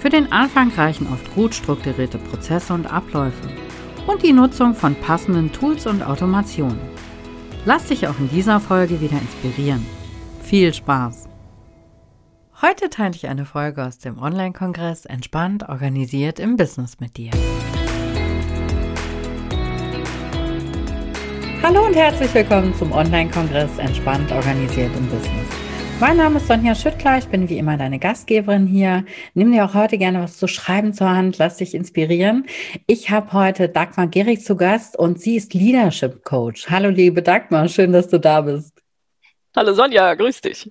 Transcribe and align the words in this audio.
Für 0.00 0.08
den 0.08 0.32
Anfang 0.32 0.72
reichen 0.72 1.06
oft 1.12 1.34
gut 1.34 1.54
strukturierte 1.54 2.16
Prozesse 2.16 2.72
und 2.72 2.90
Abläufe 2.90 3.48
und 4.06 4.22
die 4.22 4.32
Nutzung 4.32 4.74
von 4.74 4.94
passenden 4.94 5.52
Tools 5.52 5.86
und 5.86 6.02
Automationen. 6.02 6.80
Lass 7.66 7.88
dich 7.88 8.08
auch 8.08 8.18
in 8.18 8.30
dieser 8.30 8.60
Folge 8.60 8.98
wieder 9.02 9.18
inspirieren. 9.20 9.84
Viel 10.42 10.72
Spaß! 10.72 11.28
Heute 12.62 12.88
teile 12.88 13.14
ich 13.14 13.28
eine 13.28 13.44
Folge 13.44 13.86
aus 13.86 13.98
dem 13.98 14.18
Online-Kongress 14.18 15.04
Entspannt 15.04 15.68
organisiert 15.68 16.40
im 16.40 16.56
Business 16.56 16.98
mit 16.98 17.18
dir. 17.18 17.32
Hallo 21.62 21.84
und 21.84 21.94
herzlich 21.94 22.32
willkommen 22.32 22.74
zum 22.74 22.92
Online-Kongress 22.92 23.76
Entspannt 23.76 24.32
organisiert 24.32 24.96
im 24.96 25.06
Business. 25.08 25.59
Mein 26.00 26.16
Name 26.16 26.38
ist 26.38 26.46
Sonja 26.46 26.74
Schüttler, 26.74 27.18
ich 27.18 27.26
bin 27.26 27.50
wie 27.50 27.58
immer 27.58 27.76
deine 27.76 27.98
Gastgeberin 27.98 28.66
hier. 28.66 29.04
Nimm 29.34 29.52
dir 29.52 29.66
auch 29.66 29.74
heute 29.74 29.98
gerne 29.98 30.22
was 30.22 30.38
zu 30.38 30.48
schreiben 30.48 30.94
zur 30.94 31.10
Hand, 31.10 31.36
lass 31.36 31.58
dich 31.58 31.74
inspirieren. 31.74 32.46
Ich 32.86 33.10
habe 33.10 33.34
heute 33.34 33.68
Dagmar 33.68 34.06
Gehrig 34.06 34.42
zu 34.42 34.56
Gast 34.56 34.98
und 34.98 35.20
sie 35.20 35.36
ist 35.36 35.52
Leadership 35.52 36.24
Coach. 36.24 36.70
Hallo 36.70 36.88
liebe 36.88 37.20
Dagmar, 37.20 37.68
schön, 37.68 37.92
dass 37.92 38.08
du 38.08 38.18
da 38.18 38.40
bist. 38.40 38.82
Hallo 39.54 39.74
Sonja, 39.74 40.14
grüß 40.14 40.40
dich. 40.40 40.70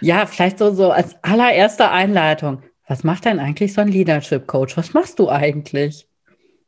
Ja, 0.00 0.26
vielleicht 0.26 0.58
so, 0.58 0.74
so 0.74 0.90
als 0.90 1.16
allererste 1.22 1.90
Einleitung. 1.90 2.62
Was 2.86 3.04
macht 3.04 3.24
denn 3.24 3.38
eigentlich 3.38 3.72
so 3.72 3.80
ein 3.80 3.88
Leadership 3.88 4.46
Coach? 4.46 4.76
Was 4.76 4.92
machst 4.92 5.18
du 5.18 5.30
eigentlich? 5.30 6.06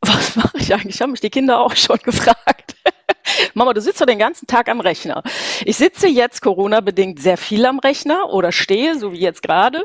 Was 0.00 0.36
mache 0.36 0.56
ich 0.56 0.72
eigentlich? 0.72 1.02
Haben 1.02 1.10
mich 1.10 1.20
die 1.20 1.28
Kinder 1.28 1.60
auch 1.60 1.76
schon 1.76 1.98
gefragt. 2.02 2.76
Mama, 3.54 3.72
du 3.72 3.80
sitzt 3.80 4.00
doch 4.00 4.06
den 4.06 4.18
ganzen 4.18 4.46
Tag 4.46 4.68
am 4.68 4.80
Rechner. 4.80 5.22
Ich 5.64 5.76
sitze 5.76 6.08
jetzt 6.08 6.42
Corona-bedingt 6.42 7.20
sehr 7.20 7.36
viel 7.36 7.64
am 7.66 7.78
Rechner 7.78 8.30
oder 8.30 8.52
stehe, 8.52 8.98
so 8.98 9.12
wie 9.12 9.20
jetzt 9.20 9.42
gerade. 9.42 9.84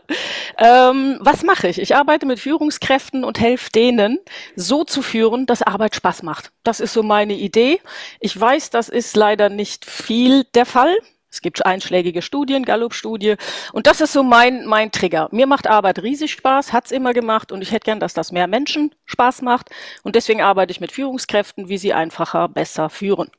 Ähm, 0.57 1.17
was 1.21 1.43
mache 1.43 1.67
ich? 1.67 1.79
Ich 1.79 1.95
arbeite 1.95 2.25
mit 2.25 2.39
Führungskräften 2.39 3.23
und 3.23 3.39
helfe 3.39 3.71
denen, 3.71 4.19
so 4.55 4.83
zu 4.83 5.01
führen, 5.01 5.45
dass 5.45 5.61
Arbeit 5.61 5.95
Spaß 5.95 6.23
macht. 6.23 6.51
Das 6.63 6.79
ist 6.79 6.93
so 6.93 7.03
meine 7.03 7.33
Idee. 7.33 7.79
Ich 8.19 8.39
weiß, 8.39 8.69
das 8.69 8.89
ist 8.89 9.15
leider 9.15 9.49
nicht 9.49 9.85
viel 9.85 10.43
der 10.55 10.65
Fall. 10.65 10.95
Es 11.29 11.41
gibt 11.41 11.65
einschlägige 11.65 12.21
Studien, 12.21 12.63
Gallup-Studie. 12.63 13.35
Und 13.73 13.85
das 13.85 14.01
ist 14.01 14.13
so 14.13 14.23
mein, 14.23 14.65
mein 14.65 14.91
Trigger. 14.91 15.27
Mir 15.31 15.45
macht 15.45 15.67
Arbeit 15.67 16.01
riesig 16.01 16.31
Spaß, 16.31 16.71
hat's 16.71 16.91
immer 16.91 17.13
gemacht 17.13 17.51
und 17.51 17.61
ich 17.61 17.71
hätte 17.71 17.85
gern, 17.85 17.99
dass 17.99 18.13
das 18.13 18.31
mehr 18.31 18.47
Menschen 18.47 18.95
Spaß 19.05 19.41
macht. 19.41 19.69
Und 20.03 20.15
deswegen 20.15 20.41
arbeite 20.41 20.71
ich 20.71 20.79
mit 20.79 20.91
Führungskräften, 20.91 21.67
wie 21.67 21.77
sie 21.77 21.93
einfacher, 21.93 22.47
besser 22.47 22.89
führen. 22.89 23.29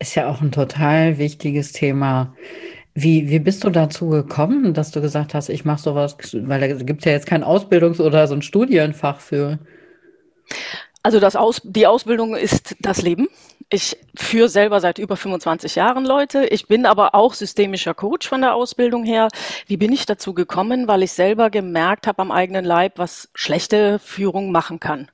Ist 0.00 0.14
ja 0.14 0.28
auch 0.28 0.40
ein 0.40 0.52
total 0.52 1.18
wichtiges 1.18 1.72
Thema. 1.72 2.34
Wie, 2.94 3.28
wie 3.28 3.38
bist 3.38 3.62
du 3.62 3.70
dazu 3.70 4.08
gekommen, 4.08 4.74
dass 4.74 4.90
du 4.90 5.00
gesagt 5.00 5.34
hast, 5.34 5.50
ich 5.50 5.64
mache 5.64 5.82
sowas, 5.82 6.16
weil 6.32 6.60
da 6.60 6.66
gibt 6.66 7.00
es 7.00 7.04
ja 7.04 7.12
jetzt 7.12 7.26
kein 7.26 7.44
Ausbildungs- 7.44 8.00
oder 8.00 8.26
so 8.26 8.34
ein 8.34 8.42
Studienfach 8.42 9.20
für. 9.20 9.60
Also 11.04 11.20
das 11.20 11.36
Aus, 11.36 11.60
die 11.64 11.86
Ausbildung 11.86 12.34
ist 12.34 12.74
das 12.80 13.02
Leben. 13.02 13.28
Ich 13.70 13.98
führe 14.16 14.48
selber 14.48 14.80
seit 14.80 14.98
über 14.98 15.16
25 15.16 15.74
Jahren 15.74 16.06
Leute. 16.06 16.46
Ich 16.46 16.68
bin 16.68 16.86
aber 16.86 17.14
auch 17.14 17.34
systemischer 17.34 17.92
Coach 17.92 18.26
von 18.26 18.40
der 18.40 18.54
Ausbildung 18.54 19.04
her. 19.04 19.28
Wie 19.66 19.76
bin 19.76 19.92
ich 19.92 20.06
dazu 20.06 20.32
gekommen? 20.32 20.88
Weil 20.88 21.02
ich 21.02 21.12
selber 21.12 21.50
gemerkt 21.50 22.06
habe 22.06 22.22
am 22.22 22.30
eigenen 22.30 22.64
Leib, 22.64 22.98
was 22.98 23.28
schlechte 23.34 23.98
Führung 23.98 24.52
machen 24.52 24.80
kann. 24.80 25.10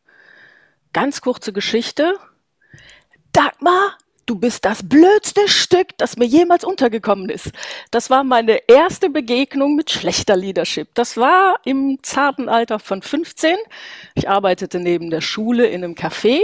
Ganz 0.93 1.20
kurze 1.20 1.53
Geschichte. 1.53 2.16
Dagmar, 3.32 3.98
du 4.27 4.37
bist 4.37 4.65
das 4.65 4.83
blödste 4.89 5.49
Stück, 5.49 5.89
das 5.97 6.17
mir 6.17 6.25
jemals 6.25 6.65
untergekommen 6.65 7.29
ist. 7.29 7.51
Das 7.91 8.11
war 8.11 8.25
meine 8.25 8.69
erste 8.69 9.11
Begegnung 9.11 9.77
mit 9.77 9.91
schlechter 9.91 10.37
Leadership. 10.37 10.89
Das 10.95 11.17
war 11.17 11.57
im 11.65 11.99
zarten 12.03 12.49
Alter 12.49 12.79
von 12.79 13.03
15. 13.03 13.57
Ich 14.15 14.29
arbeitete 14.29 14.81
neben 14.81 15.11
der 15.11 15.21
Schule 15.21 15.67
in 15.67 15.85
einem 15.85 15.95
Café 15.95 16.41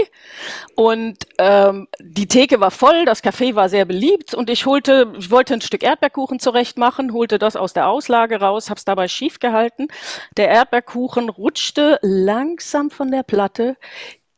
und 0.74 1.26
ähm, 1.38 1.88
die 2.00 2.26
Theke 2.26 2.60
war 2.60 2.70
voll, 2.70 3.04
das 3.04 3.22
Café 3.22 3.54
war 3.54 3.68
sehr 3.68 3.84
beliebt 3.84 4.34
und 4.34 4.50
ich 4.50 4.66
holte, 4.66 5.12
ich 5.18 5.30
wollte 5.30 5.54
ein 5.54 5.60
Stück 5.60 5.82
Erdbeerkuchen 5.82 6.38
zurecht 6.40 6.78
machen, 6.78 7.12
holte 7.12 7.38
das 7.38 7.56
aus 7.56 7.72
der 7.72 7.88
Auslage 7.88 8.40
raus, 8.40 8.70
hab's 8.70 8.84
dabei 8.84 9.08
schief 9.08 9.38
gehalten. 9.38 9.88
Der 10.36 10.48
Erdbeerkuchen 10.48 11.28
rutschte 11.28 11.98
langsam 12.02 12.90
von 12.90 13.10
der 13.10 13.22
Platte, 13.22 13.76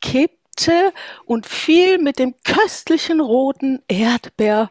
kippte 0.01 0.42
Mitte 0.53 0.93
und 1.25 1.47
fiel 1.47 1.99
mit 1.99 2.19
dem 2.19 2.35
köstlichen 2.45 3.21
roten 3.21 3.83
Erdbeerbelag 3.89 4.71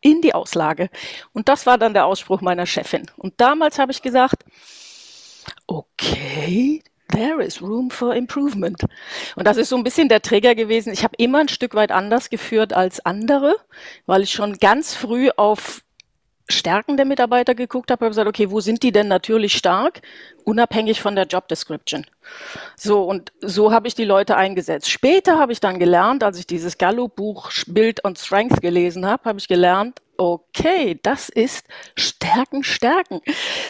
in 0.00 0.20
die 0.20 0.34
Auslage. 0.34 0.90
Und 1.32 1.48
das 1.48 1.64
war 1.66 1.78
dann 1.78 1.94
der 1.94 2.04
Ausspruch 2.06 2.40
meiner 2.40 2.66
Chefin. 2.66 3.10
Und 3.16 3.34
damals 3.38 3.78
habe 3.78 3.92
ich 3.92 4.02
gesagt, 4.02 4.44
okay, 5.66 6.82
there 7.10 7.42
is 7.42 7.62
room 7.62 7.90
for 7.90 8.14
improvement. 8.14 8.84
Und 9.34 9.46
das 9.46 9.56
ist 9.56 9.70
so 9.70 9.76
ein 9.76 9.84
bisschen 9.84 10.10
der 10.10 10.20
Träger 10.20 10.54
gewesen. 10.54 10.92
Ich 10.92 11.04
habe 11.04 11.14
immer 11.16 11.38
ein 11.38 11.48
Stück 11.48 11.74
weit 11.74 11.90
anders 11.90 12.28
geführt 12.28 12.74
als 12.74 13.04
andere, 13.04 13.56
weil 14.04 14.22
ich 14.22 14.32
schon 14.32 14.58
ganz 14.58 14.94
früh 14.94 15.30
auf 15.36 15.83
Stärken 16.48 16.96
der 16.96 17.06
Mitarbeiter 17.06 17.54
geguckt 17.54 17.90
habe, 17.90 18.04
habe 18.04 18.10
gesagt, 18.10 18.28
okay, 18.28 18.50
wo 18.50 18.60
sind 18.60 18.82
die 18.82 18.92
denn 18.92 19.08
natürlich 19.08 19.54
stark, 19.54 20.02
unabhängig 20.44 21.00
von 21.00 21.16
der 21.16 21.26
Job 21.26 21.48
Description. 21.48 22.04
So, 22.76 23.04
und 23.04 23.32
so 23.40 23.72
habe 23.72 23.88
ich 23.88 23.94
die 23.94 24.04
Leute 24.04 24.36
eingesetzt. 24.36 24.90
Später 24.90 25.38
habe 25.38 25.52
ich 25.52 25.60
dann 25.60 25.78
gelernt, 25.78 26.22
als 26.22 26.38
ich 26.38 26.46
dieses 26.46 26.76
Gallup-Buch 26.76 27.50
Build 27.66 28.04
on 28.04 28.14
Strength 28.14 28.60
gelesen 28.60 29.06
habe, 29.06 29.24
habe 29.24 29.38
ich 29.38 29.48
gelernt, 29.48 30.00
okay, 30.16 30.98
das 31.02 31.28
ist 31.28 31.66
Stärken, 31.96 32.64
Stärken. 32.64 33.20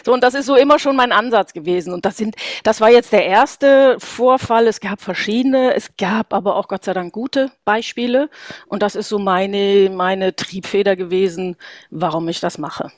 So, 0.03 0.13
und 0.13 0.21
das 0.21 0.33
ist 0.33 0.45
so 0.45 0.55
immer 0.55 0.79
schon 0.79 0.95
mein 0.95 1.11
Ansatz 1.11 1.53
gewesen. 1.53 1.93
Und 1.93 2.05
das 2.05 2.17
sind, 2.17 2.35
das 2.63 2.81
war 2.81 2.89
jetzt 2.89 3.11
der 3.11 3.25
erste 3.25 3.97
Vorfall. 3.99 4.67
Es 4.67 4.79
gab 4.79 5.01
verschiedene, 5.01 5.73
es 5.73 5.97
gab 5.97 6.33
aber 6.33 6.55
auch 6.55 6.67
Gott 6.67 6.83
sei 6.83 6.93
Dank 6.93 7.13
gute 7.13 7.51
Beispiele. 7.63 8.29
Und 8.67 8.83
das 8.83 8.95
ist 8.95 9.09
so 9.09 9.19
meine, 9.19 9.89
meine 9.89 10.35
Triebfeder 10.35 10.95
gewesen, 10.95 11.57
warum 11.89 12.27
ich 12.27 12.39
das 12.39 12.57
mache. 12.57 12.91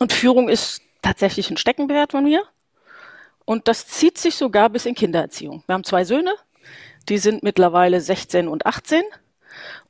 Und 0.00 0.12
Führung 0.12 0.48
ist 0.48 0.82
tatsächlich 1.02 1.50
ein 1.50 1.56
Steckenwert 1.56 2.12
von 2.12 2.24
mir. 2.24 2.42
Und 3.44 3.68
das 3.68 3.86
zieht 3.86 4.18
sich 4.18 4.34
sogar 4.34 4.68
bis 4.70 4.86
in 4.86 4.94
Kindererziehung. 4.94 5.62
Wir 5.66 5.74
haben 5.74 5.84
zwei 5.84 6.04
Söhne, 6.04 6.34
die 7.08 7.18
sind 7.18 7.42
mittlerweile 7.42 8.00
16 8.00 8.48
und 8.48 8.66
18. 8.66 9.02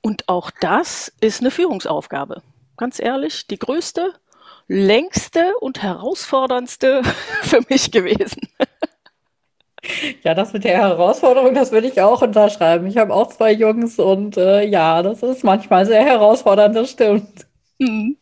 Und 0.01 0.29
auch 0.29 0.51
das 0.61 1.13
ist 1.21 1.41
eine 1.41 1.51
Führungsaufgabe. 1.51 2.43
Ganz 2.77 3.01
ehrlich, 3.01 3.47
die 3.47 3.59
größte, 3.59 4.13
längste 4.69 5.55
und 5.61 5.83
herausforderndste 5.83 7.03
für 7.43 7.61
mich 7.69 7.91
gewesen. 7.91 8.49
Ja, 10.23 10.35
das 10.35 10.53
mit 10.53 10.65
der 10.65 10.79
Herausforderung, 10.79 11.55
das 11.55 11.71
würde 11.71 11.87
ich 11.87 12.01
auch 12.01 12.23
unterschreiben. 12.23 12.87
Ich 12.87 12.97
habe 12.97 13.15
auch 13.15 13.29
zwei 13.29 13.53
Jungs 13.53 13.99
und 13.99 14.37
äh, 14.37 14.67
ja, 14.67 15.03
das 15.03 15.23
ist 15.23 15.45
manchmal 15.45 15.87
sehr 15.87 16.05
herausfordernd, 16.05 16.75
das 16.75 16.91
stimmt. 16.91 17.47
Mhm. 17.79 18.17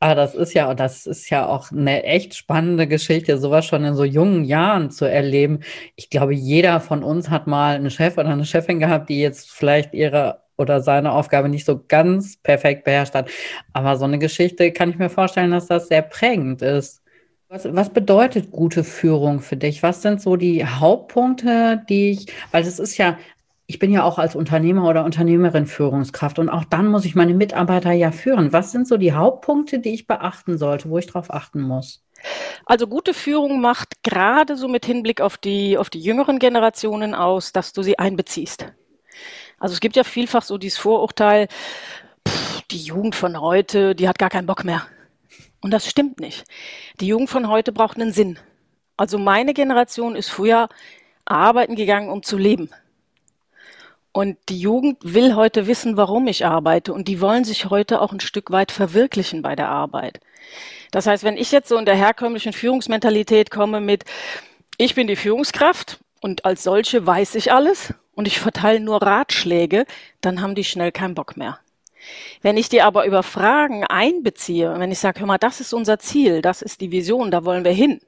Aber 0.00 0.14
das 0.14 0.34
ist 0.34 0.52
ja, 0.52 0.74
das 0.74 1.06
ist 1.06 1.30
ja 1.30 1.46
auch 1.46 1.72
eine 1.72 2.02
echt 2.02 2.34
spannende 2.34 2.86
Geschichte, 2.86 3.38
sowas 3.38 3.64
schon 3.64 3.84
in 3.84 3.94
so 3.94 4.04
jungen 4.04 4.44
Jahren 4.44 4.90
zu 4.90 5.06
erleben. 5.06 5.60
Ich 5.96 6.10
glaube, 6.10 6.34
jeder 6.34 6.80
von 6.80 7.02
uns 7.02 7.30
hat 7.30 7.46
mal 7.46 7.76
einen 7.76 7.90
Chef 7.90 8.18
oder 8.18 8.28
eine 8.28 8.44
Chefin 8.44 8.80
gehabt, 8.80 9.08
die 9.08 9.20
jetzt 9.20 9.50
vielleicht 9.50 9.94
ihre 9.94 10.43
oder 10.56 10.80
seine 10.80 11.12
Aufgabe 11.12 11.48
nicht 11.48 11.64
so 11.64 11.82
ganz 11.86 12.36
perfekt 12.36 12.84
beherrscht 12.84 13.14
hat. 13.14 13.30
Aber 13.72 13.96
so 13.96 14.04
eine 14.04 14.18
Geschichte 14.18 14.72
kann 14.72 14.90
ich 14.90 14.98
mir 14.98 15.10
vorstellen, 15.10 15.50
dass 15.50 15.66
das 15.66 15.88
sehr 15.88 16.02
prägend 16.02 16.62
ist. 16.62 17.02
Was, 17.48 17.72
was 17.74 17.90
bedeutet 17.90 18.50
gute 18.50 18.84
Führung 18.84 19.40
für 19.40 19.56
dich? 19.56 19.82
Was 19.82 20.02
sind 20.02 20.20
so 20.20 20.36
die 20.36 20.66
Hauptpunkte, 20.66 21.84
die 21.88 22.10
ich, 22.10 22.26
weil 22.50 22.62
es 22.62 22.78
ist 22.78 22.96
ja, 22.96 23.18
ich 23.66 23.78
bin 23.78 23.92
ja 23.92 24.02
auch 24.02 24.18
als 24.18 24.34
Unternehmer 24.34 24.88
oder 24.88 25.04
Unternehmerin 25.04 25.66
Führungskraft 25.66 26.38
und 26.38 26.48
auch 26.48 26.64
dann 26.64 26.86
muss 26.88 27.04
ich 27.04 27.14
meine 27.14 27.34
Mitarbeiter 27.34 27.92
ja 27.92 28.10
führen. 28.10 28.52
Was 28.52 28.72
sind 28.72 28.88
so 28.88 28.96
die 28.96 29.12
Hauptpunkte, 29.12 29.78
die 29.78 29.94
ich 29.94 30.06
beachten 30.06 30.58
sollte, 30.58 30.90
wo 30.90 30.98
ich 30.98 31.06
darauf 31.06 31.32
achten 31.32 31.60
muss? 31.60 32.02
Also 32.66 32.86
gute 32.86 33.14
Führung 33.14 33.60
macht 33.60 34.02
gerade 34.02 34.56
so 34.56 34.68
mit 34.68 34.86
Hinblick 34.86 35.20
auf 35.20 35.36
die, 35.36 35.78
auf 35.78 35.90
die 35.90 36.00
jüngeren 36.00 36.38
Generationen 36.38 37.14
aus, 37.14 37.52
dass 37.52 37.72
du 37.72 37.82
sie 37.82 37.98
einbeziehst. 37.98 38.72
Also 39.64 39.72
es 39.72 39.80
gibt 39.80 39.96
ja 39.96 40.04
vielfach 40.04 40.42
so 40.42 40.58
dieses 40.58 40.76
Vorurteil, 40.76 41.48
die 42.70 42.82
Jugend 42.82 43.14
von 43.14 43.40
heute, 43.40 43.94
die 43.94 44.06
hat 44.10 44.18
gar 44.18 44.28
keinen 44.28 44.46
Bock 44.46 44.62
mehr. 44.62 44.86
Und 45.62 45.70
das 45.70 45.88
stimmt 45.88 46.20
nicht. 46.20 46.44
Die 47.00 47.06
Jugend 47.06 47.30
von 47.30 47.48
heute 47.48 47.72
braucht 47.72 47.96
einen 47.96 48.12
Sinn. 48.12 48.38
Also 48.98 49.16
meine 49.16 49.54
Generation 49.54 50.16
ist 50.16 50.28
früher 50.28 50.68
arbeiten 51.24 51.76
gegangen, 51.76 52.10
um 52.10 52.22
zu 52.22 52.36
leben. 52.36 52.68
Und 54.12 54.36
die 54.50 54.60
Jugend 54.60 54.98
will 55.00 55.34
heute 55.34 55.66
wissen, 55.66 55.96
warum 55.96 56.26
ich 56.26 56.44
arbeite. 56.44 56.92
Und 56.92 57.08
die 57.08 57.22
wollen 57.22 57.44
sich 57.44 57.70
heute 57.70 58.02
auch 58.02 58.12
ein 58.12 58.20
Stück 58.20 58.50
weit 58.50 58.70
verwirklichen 58.70 59.40
bei 59.40 59.56
der 59.56 59.70
Arbeit. 59.70 60.20
Das 60.90 61.06
heißt, 61.06 61.24
wenn 61.24 61.38
ich 61.38 61.52
jetzt 61.52 61.70
so 61.70 61.78
in 61.78 61.86
der 61.86 61.96
herkömmlichen 61.96 62.52
Führungsmentalität 62.52 63.50
komme 63.50 63.80
mit, 63.80 64.04
ich 64.76 64.94
bin 64.94 65.06
die 65.06 65.16
Führungskraft 65.16 66.00
und 66.20 66.44
als 66.44 66.64
solche 66.64 67.06
weiß 67.06 67.34
ich 67.36 67.50
alles 67.50 67.94
und 68.14 68.26
ich 68.26 68.40
verteile 68.40 68.80
nur 68.80 69.02
Ratschläge, 69.02 69.86
dann 70.20 70.40
haben 70.40 70.54
die 70.54 70.64
schnell 70.64 70.92
keinen 70.92 71.14
Bock 71.14 71.36
mehr. 71.36 71.58
Wenn 72.42 72.56
ich 72.56 72.68
die 72.68 72.82
aber 72.82 73.06
über 73.06 73.22
Fragen 73.22 73.84
einbeziehe, 73.84 74.78
wenn 74.78 74.92
ich 74.92 74.98
sage, 74.98 75.20
hör 75.20 75.26
mal, 75.26 75.38
das 75.38 75.60
ist 75.60 75.72
unser 75.72 75.98
Ziel, 75.98 76.42
das 76.42 76.62
ist 76.62 76.80
die 76.80 76.90
Vision, 76.90 77.30
da 77.30 77.44
wollen 77.44 77.64
wir 77.64 77.72
hin. 77.72 78.00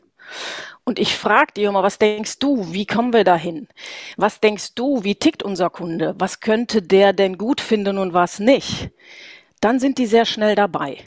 Und 0.85 0.99
ich 0.99 1.17
frage 1.17 1.53
die 1.57 1.65
immer, 1.65 1.83
was 1.83 1.99
denkst 1.99 2.39
du, 2.39 2.73
wie 2.73 2.87
kommen 2.87 3.13
wir 3.13 3.25
dahin? 3.25 3.69
Was 4.17 4.41
denkst 4.41 4.75
du, 4.75 5.03
wie 5.03 5.17
tickt 5.17 5.43
unser 5.43 5.71
Kunde? 5.71 6.15
Was 6.19 6.41
könnte 6.41 6.83
der 6.83 7.13
denn 7.13 7.39
gut 7.39 7.61
finden 7.61 7.99
und 7.99 8.13
was 8.13 8.39
nicht? 8.39 8.91
Dann 9.61 9.81
sind 9.81 9.99
die 9.99 10.07
sehr 10.07 10.27
schnell 10.27 10.55
dabei. 10.55 10.99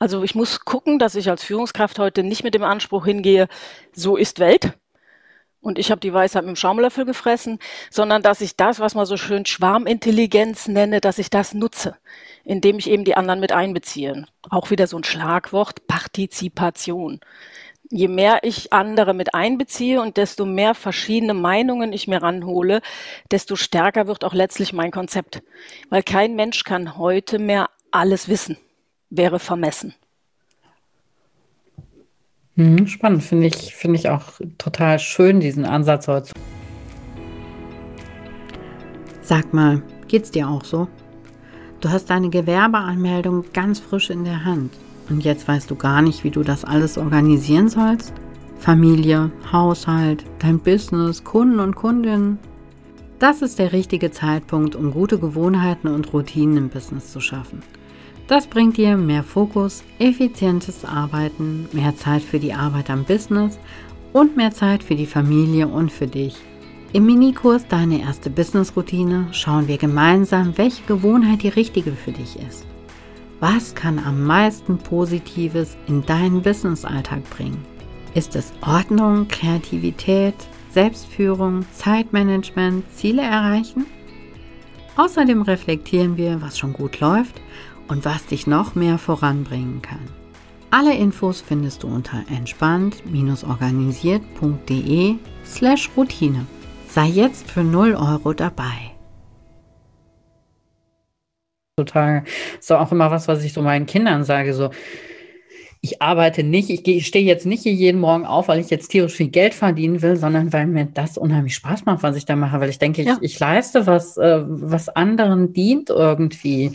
Also 0.00 0.22
ich 0.22 0.34
muss 0.34 0.64
gucken, 0.64 0.98
dass 0.98 1.14
ich 1.14 1.28
als 1.28 1.44
Führungskraft 1.44 1.98
heute 1.98 2.22
nicht 2.22 2.44
mit 2.44 2.54
dem 2.54 2.64
Anspruch 2.64 3.04
hingehe, 3.04 3.48
so 3.92 4.16
ist 4.16 4.38
Welt, 4.38 4.72
und 5.60 5.78
ich 5.78 5.90
habe 5.90 6.00
die 6.00 6.12
Weisheit 6.12 6.44
mit 6.44 6.54
dem 6.54 6.56
Schaumlöffel 6.56 7.04
gefressen, 7.04 7.58
sondern 7.90 8.22
dass 8.22 8.40
ich 8.40 8.56
das, 8.56 8.80
was 8.80 8.94
man 8.94 9.06
so 9.06 9.16
schön 9.16 9.46
Schwarmintelligenz 9.46 10.68
nenne, 10.68 11.00
dass 11.00 11.18
ich 11.18 11.30
das 11.30 11.54
nutze, 11.54 11.96
indem 12.44 12.78
ich 12.78 12.88
eben 12.88 13.04
die 13.04 13.16
anderen 13.16 13.40
mit 13.40 13.52
einbeziehe. 13.52 14.26
Auch 14.50 14.70
wieder 14.70 14.86
so 14.86 14.96
ein 14.96 15.04
Schlagwort, 15.04 15.86
Partizipation 15.86 17.20
je 17.90 18.08
mehr 18.08 18.40
ich 18.42 18.72
andere 18.72 19.14
mit 19.14 19.34
einbeziehe 19.34 20.00
und 20.00 20.16
desto 20.16 20.44
mehr 20.44 20.74
verschiedene 20.74 21.34
Meinungen 21.34 21.92
ich 21.92 22.08
mir 22.08 22.22
ranhole, 22.22 22.80
desto 23.30 23.56
stärker 23.56 24.06
wird 24.06 24.24
auch 24.24 24.34
letztlich 24.34 24.72
mein 24.72 24.90
Konzept. 24.90 25.42
Weil 25.88 26.02
kein 26.02 26.36
Mensch 26.36 26.64
kann 26.64 26.98
heute 26.98 27.38
mehr 27.38 27.68
alles 27.90 28.28
wissen. 28.28 28.58
Wäre 29.10 29.38
vermessen. 29.38 29.94
Mhm, 32.58 32.88
spannend, 32.88 33.22
finde 33.22 33.46
ich, 33.46 33.72
finde 33.72 34.00
ich 34.00 34.08
auch 34.08 34.40
total 34.58 34.98
schön, 34.98 35.38
diesen 35.38 35.64
Ansatz 35.64 36.08
heute. 36.08 36.32
Sag 39.22 39.54
mal, 39.54 39.80
geht's 40.08 40.32
dir 40.32 40.48
auch 40.48 40.64
so? 40.64 40.88
Du 41.80 41.88
hast 41.88 42.10
deine 42.10 42.30
Gewerbeanmeldung 42.30 43.44
ganz 43.52 43.78
frisch 43.78 44.10
in 44.10 44.24
der 44.24 44.44
Hand. 44.44 44.72
Und 45.08 45.22
jetzt 45.22 45.46
weißt 45.46 45.70
du 45.70 45.76
gar 45.76 46.02
nicht, 46.02 46.24
wie 46.24 46.32
du 46.32 46.42
das 46.42 46.64
alles 46.64 46.98
organisieren 46.98 47.68
sollst? 47.68 48.12
Familie, 48.58 49.30
Haushalt, 49.52 50.24
dein 50.40 50.58
Business, 50.58 51.22
Kunden 51.22 51.60
und 51.60 51.76
Kundinnen. 51.76 52.40
Das 53.20 53.40
ist 53.40 53.60
der 53.60 53.72
richtige 53.72 54.10
Zeitpunkt, 54.10 54.74
um 54.74 54.90
gute 54.90 55.20
Gewohnheiten 55.20 55.86
und 55.86 56.12
Routinen 56.12 56.56
im 56.56 56.68
Business 56.70 57.12
zu 57.12 57.20
schaffen. 57.20 57.62
Das 58.28 58.46
bringt 58.46 58.76
dir 58.76 58.98
mehr 58.98 59.22
Fokus, 59.22 59.82
effizientes 59.98 60.84
Arbeiten, 60.84 61.66
mehr 61.72 61.96
Zeit 61.96 62.22
für 62.22 62.38
die 62.38 62.52
Arbeit 62.52 62.90
am 62.90 63.04
Business 63.04 63.58
und 64.12 64.36
mehr 64.36 64.52
Zeit 64.52 64.84
für 64.84 64.94
die 64.94 65.06
Familie 65.06 65.66
und 65.66 65.90
für 65.90 66.06
dich. 66.06 66.36
Im 66.92 67.06
Minikurs 67.06 67.66
Deine 67.68 68.02
erste 68.02 68.28
Business-Routine 68.28 69.28
schauen 69.32 69.66
wir 69.66 69.78
gemeinsam, 69.78 70.58
welche 70.58 70.84
Gewohnheit 70.84 71.42
die 71.42 71.48
richtige 71.48 71.92
für 71.92 72.12
dich 72.12 72.38
ist. 72.38 72.66
Was 73.40 73.74
kann 73.74 73.98
am 73.98 74.22
meisten 74.24 74.76
Positives 74.76 75.78
in 75.86 76.04
deinen 76.04 76.42
Business-Alltag 76.42 77.22
bringen? 77.30 77.64
Ist 78.12 78.36
es 78.36 78.52
Ordnung, 78.60 79.26
Kreativität, 79.28 80.34
Selbstführung, 80.70 81.64
Zeitmanagement, 81.72 82.84
Ziele 82.92 83.22
erreichen? 83.22 83.86
Außerdem 84.96 85.42
reflektieren 85.42 86.18
wir, 86.18 86.42
was 86.42 86.58
schon 86.58 86.74
gut 86.74 87.00
läuft 87.00 87.40
und 87.88 88.04
was 88.04 88.26
dich 88.26 88.46
noch 88.46 88.74
mehr 88.74 88.98
voranbringen 88.98 89.80
kann. 89.82 90.06
Alle 90.70 90.94
Infos 90.94 91.40
findest 91.40 91.82
du 91.82 91.88
unter 91.88 92.22
entspannt-organisiert.de 92.30 95.14
slash 95.44 95.90
Routine. 95.96 96.46
Sei 96.88 97.06
jetzt 97.06 97.50
für 97.50 97.64
0 97.64 97.94
Euro 97.94 98.34
dabei 98.34 98.92
total, 101.78 102.24
so 102.60 102.76
auch 102.76 102.92
immer 102.92 103.10
was, 103.10 103.28
was 103.28 103.44
ich 103.44 103.52
so 103.52 103.62
meinen 103.62 103.86
Kindern 103.86 104.24
sage, 104.24 104.52
so, 104.52 104.70
ich 105.80 106.02
arbeite 106.02 106.42
nicht, 106.42 106.70
ich, 106.70 106.86
ich 106.86 107.06
stehe 107.06 107.24
jetzt 107.24 107.46
nicht 107.46 107.62
hier 107.62 107.72
jeden 107.72 108.00
Morgen 108.00 108.26
auf, 108.26 108.48
weil 108.48 108.58
ich 108.58 108.68
jetzt 108.68 108.88
tierisch 108.88 109.14
viel 109.14 109.28
Geld 109.28 109.54
verdienen 109.54 110.02
will, 110.02 110.16
sondern 110.16 110.52
weil 110.52 110.66
mir 110.66 110.86
das 110.86 111.16
unheimlich 111.16 111.54
Spaß 111.54 111.84
macht, 111.84 112.02
was 112.02 112.16
ich 112.16 112.24
da 112.24 112.34
mache, 112.34 112.60
weil 112.60 112.68
ich 112.68 112.80
denke, 112.80 113.02
ja. 113.02 113.16
ich, 113.20 113.34
ich, 113.34 113.38
leiste 113.38 113.86
was, 113.86 114.16
äh, 114.16 114.42
was 114.44 114.88
anderen 114.88 115.52
dient 115.52 115.90
irgendwie. 115.90 116.72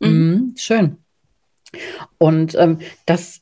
Mhm. 0.00 0.08
Mhm, 0.08 0.54
schön. 0.56 0.98
Und 2.18 2.54
ähm, 2.54 2.78
das 3.04 3.40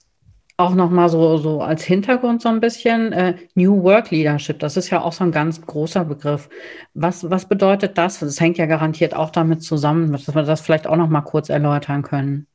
auch 0.57 0.75
nochmal 0.75 1.09
so, 1.09 1.37
so 1.37 1.63
als 1.63 1.83
Hintergrund 1.83 2.43
so 2.43 2.49
ein 2.49 2.61
bisschen 2.61 3.13
äh, 3.13 3.37
New 3.55 3.83
Work 3.83 4.11
Leadership. 4.11 4.61
Das 4.61 4.77
ist 4.77 4.89
ja 4.91 5.01
auch 5.01 5.13
so 5.13 5.25
ein 5.25 5.33
ganz 5.33 5.61
großer 5.61 6.05
Begriff. 6.05 6.49
Was, 6.95 7.29
was 7.29 7.49
bedeutet 7.49 7.99
das? 7.99 8.21
Das 8.21 8.41
hängt 8.41 8.59
ja 8.59 8.67
garantiert 8.67 9.15
auch 9.17 9.31
damit 9.31 9.65
zusammen, 9.65 10.13
dass 10.13 10.33
wir 10.33 10.43
das 10.43 10.61
vielleicht 10.61 10.87
auch 10.87 10.97
nochmal 10.97 11.25
kurz 11.25 11.49
erläutern 11.49 12.03
können. 12.03 12.47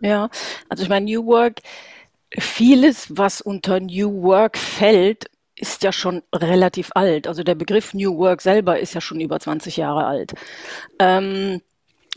Ja, 0.00 0.30
also 0.68 0.84
ich 0.84 0.88
meine, 0.88 1.06
New 1.06 1.26
Work, 1.26 1.60
vieles, 2.38 3.16
was 3.16 3.40
unter 3.40 3.80
New 3.80 4.22
Work 4.22 4.56
fällt, 4.56 5.26
ist 5.56 5.82
ja 5.82 5.90
schon 5.90 6.22
relativ 6.32 6.90
alt. 6.94 7.26
Also 7.26 7.42
der 7.42 7.56
Begriff 7.56 7.92
New 7.92 8.16
Work 8.18 8.40
selber 8.40 8.78
ist 8.78 8.94
ja 8.94 9.00
schon 9.00 9.20
über 9.20 9.40
20 9.40 9.76
Jahre 9.76 10.06
alt. 10.06 10.34
Ähm, 11.00 11.60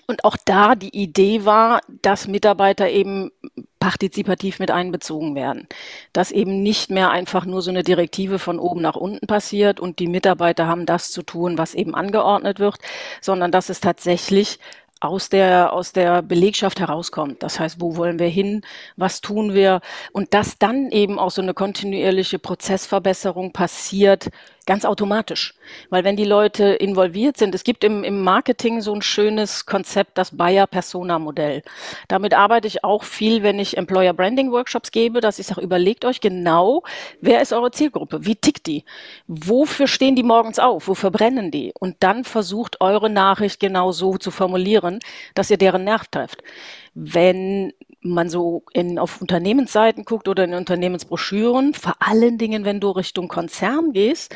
und 0.07 0.25
auch 0.25 0.35
da 0.43 0.75
die 0.75 0.95
Idee 0.95 1.45
war, 1.45 1.81
dass 2.01 2.27
Mitarbeiter 2.27 2.89
eben 2.89 3.31
partizipativ 3.79 4.59
mit 4.59 4.69
einbezogen 4.69 5.35
werden. 5.35 5.67
Dass 6.13 6.31
eben 6.31 6.61
nicht 6.61 6.91
mehr 6.91 7.09
einfach 7.11 7.45
nur 7.45 7.61
so 7.61 7.71
eine 7.71 7.83
Direktive 7.83 8.37
von 8.37 8.59
oben 8.59 8.81
nach 8.81 8.95
unten 8.95 9.25
passiert 9.25 9.79
und 9.79 9.99
die 9.99 10.07
Mitarbeiter 10.07 10.67
haben 10.67 10.85
das 10.85 11.11
zu 11.11 11.23
tun, 11.23 11.57
was 11.57 11.73
eben 11.73 11.95
angeordnet 11.95 12.59
wird, 12.59 12.77
sondern 13.21 13.51
dass 13.51 13.69
es 13.69 13.79
tatsächlich 13.79 14.59
aus 15.01 15.29
der, 15.29 15.73
aus 15.73 15.93
der 15.93 16.21
Belegschaft 16.21 16.79
herauskommt. 16.79 17.41
Das 17.41 17.59
heißt, 17.59 17.81
wo 17.81 17.95
wollen 17.95 18.19
wir 18.19 18.27
hin? 18.27 18.61
Was 18.97 19.19
tun 19.19 19.53
wir? 19.53 19.81
Und 20.11 20.33
dass 20.35 20.59
dann 20.59 20.91
eben 20.91 21.17
auch 21.17 21.31
so 21.31 21.41
eine 21.41 21.55
kontinuierliche 21.55 22.37
Prozessverbesserung 22.37 23.51
passiert, 23.51 24.29
ganz 24.65 24.85
automatisch. 24.85 25.53
Weil 25.89 26.03
wenn 26.03 26.15
die 26.15 26.25
Leute 26.25 26.65
involviert 26.65 27.37
sind, 27.37 27.55
es 27.55 27.63
gibt 27.63 27.83
im, 27.83 28.03
im 28.03 28.21
Marketing 28.21 28.81
so 28.81 28.93
ein 28.93 29.01
schönes 29.01 29.65
Konzept, 29.65 30.17
das 30.17 30.35
Bayer-Persona-Modell. 30.37 31.63
Damit 32.07 32.33
arbeite 32.33 32.67
ich 32.67 32.83
auch 32.83 33.03
viel, 33.03 33.43
wenn 33.43 33.59
ich 33.59 33.77
Employer 33.77 34.13
Branding 34.13 34.51
Workshops 34.51 34.91
gebe, 34.91 35.21
dass 35.21 35.39
ich 35.39 35.47
sage, 35.47 35.61
überlegt 35.61 36.05
euch 36.05 36.21
genau, 36.21 36.83
wer 37.21 37.41
ist 37.41 37.53
eure 37.53 37.71
Zielgruppe? 37.71 38.25
Wie 38.25 38.35
tickt 38.35 38.67
die? 38.67 38.83
Wofür 39.27 39.87
stehen 39.87 40.15
die 40.15 40.23
morgens 40.23 40.59
auf? 40.59 40.87
Wofür 40.87 41.11
brennen 41.11 41.51
die? 41.51 41.73
Und 41.79 41.97
dann 41.99 42.23
versucht 42.23 42.81
eure 42.81 43.09
Nachricht 43.09 43.59
genau 43.59 43.91
so 43.91 44.17
zu 44.17 44.31
formulieren, 44.31 44.99
dass 45.33 45.49
ihr 45.49 45.57
deren 45.57 45.83
Nerv 45.83 46.07
trefft. 46.07 46.43
Wenn 46.93 47.73
man 48.01 48.29
so 48.29 48.63
in, 48.73 48.97
auf 48.97 49.21
Unternehmensseiten 49.21 50.05
guckt 50.05 50.27
oder 50.27 50.43
in 50.43 50.53
Unternehmensbroschüren, 50.53 51.73
vor 51.73 51.95
allen 51.99 52.37
Dingen, 52.37 52.65
wenn 52.65 52.79
du 52.79 52.89
Richtung 52.89 53.27
Konzern 53.27 53.93
gehst, 53.93 54.35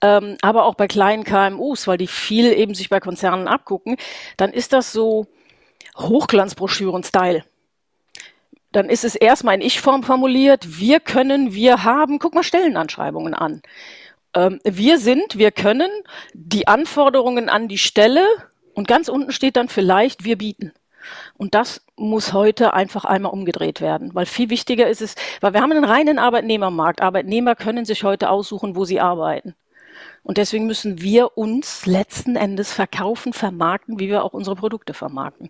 ähm, 0.00 0.36
aber 0.42 0.64
auch 0.64 0.74
bei 0.74 0.88
kleinen 0.88 1.24
KMUs, 1.24 1.86
weil 1.86 1.98
die 1.98 2.08
viel 2.08 2.52
eben 2.52 2.74
sich 2.74 2.88
bei 2.88 3.00
Konzernen 3.00 3.46
abgucken, 3.46 3.96
dann 4.36 4.52
ist 4.52 4.72
das 4.72 4.92
so 4.92 5.26
Hochglanzbroschüren-Style. 5.96 7.44
Dann 8.72 8.88
ist 8.90 9.04
es 9.04 9.14
erstmal 9.14 9.54
in 9.54 9.60
Ich-Form 9.60 10.02
formuliert, 10.02 10.80
wir 10.80 10.98
können, 10.98 11.54
wir 11.54 11.84
haben, 11.84 12.18
guck 12.18 12.34
mal 12.34 12.42
Stellenanschreibungen 12.42 13.32
an. 13.32 13.62
Ähm, 14.34 14.60
wir 14.64 14.98
sind, 14.98 15.38
wir 15.38 15.52
können, 15.52 15.90
die 16.32 16.66
Anforderungen 16.66 17.48
an 17.48 17.68
die 17.68 17.78
Stelle 17.78 18.26
und 18.74 18.88
ganz 18.88 19.08
unten 19.08 19.30
steht 19.30 19.54
dann 19.54 19.68
vielleicht, 19.68 20.24
wir 20.24 20.36
bieten. 20.36 20.72
Und 21.36 21.54
das 21.54 21.82
muss 21.96 22.32
heute 22.32 22.74
einfach 22.74 23.04
einmal 23.04 23.32
umgedreht 23.32 23.80
werden, 23.80 24.14
weil 24.14 24.26
viel 24.26 24.50
wichtiger 24.50 24.88
ist 24.88 25.02
es, 25.02 25.14
weil 25.40 25.52
wir 25.52 25.60
haben 25.60 25.72
einen 25.72 25.84
reinen 25.84 26.18
Arbeitnehmermarkt. 26.18 27.02
Arbeitnehmer 27.02 27.54
können 27.54 27.84
sich 27.84 28.04
heute 28.04 28.30
aussuchen, 28.30 28.76
wo 28.76 28.84
sie 28.84 29.00
arbeiten. 29.00 29.54
Und 30.22 30.38
deswegen 30.38 30.66
müssen 30.66 31.02
wir 31.02 31.36
uns 31.36 31.86
letzten 31.86 32.36
Endes 32.36 32.72
verkaufen, 32.72 33.32
vermarkten, 33.32 34.00
wie 34.00 34.08
wir 34.08 34.24
auch 34.24 34.32
unsere 34.32 34.56
Produkte 34.56 34.94
vermarkten. 34.94 35.48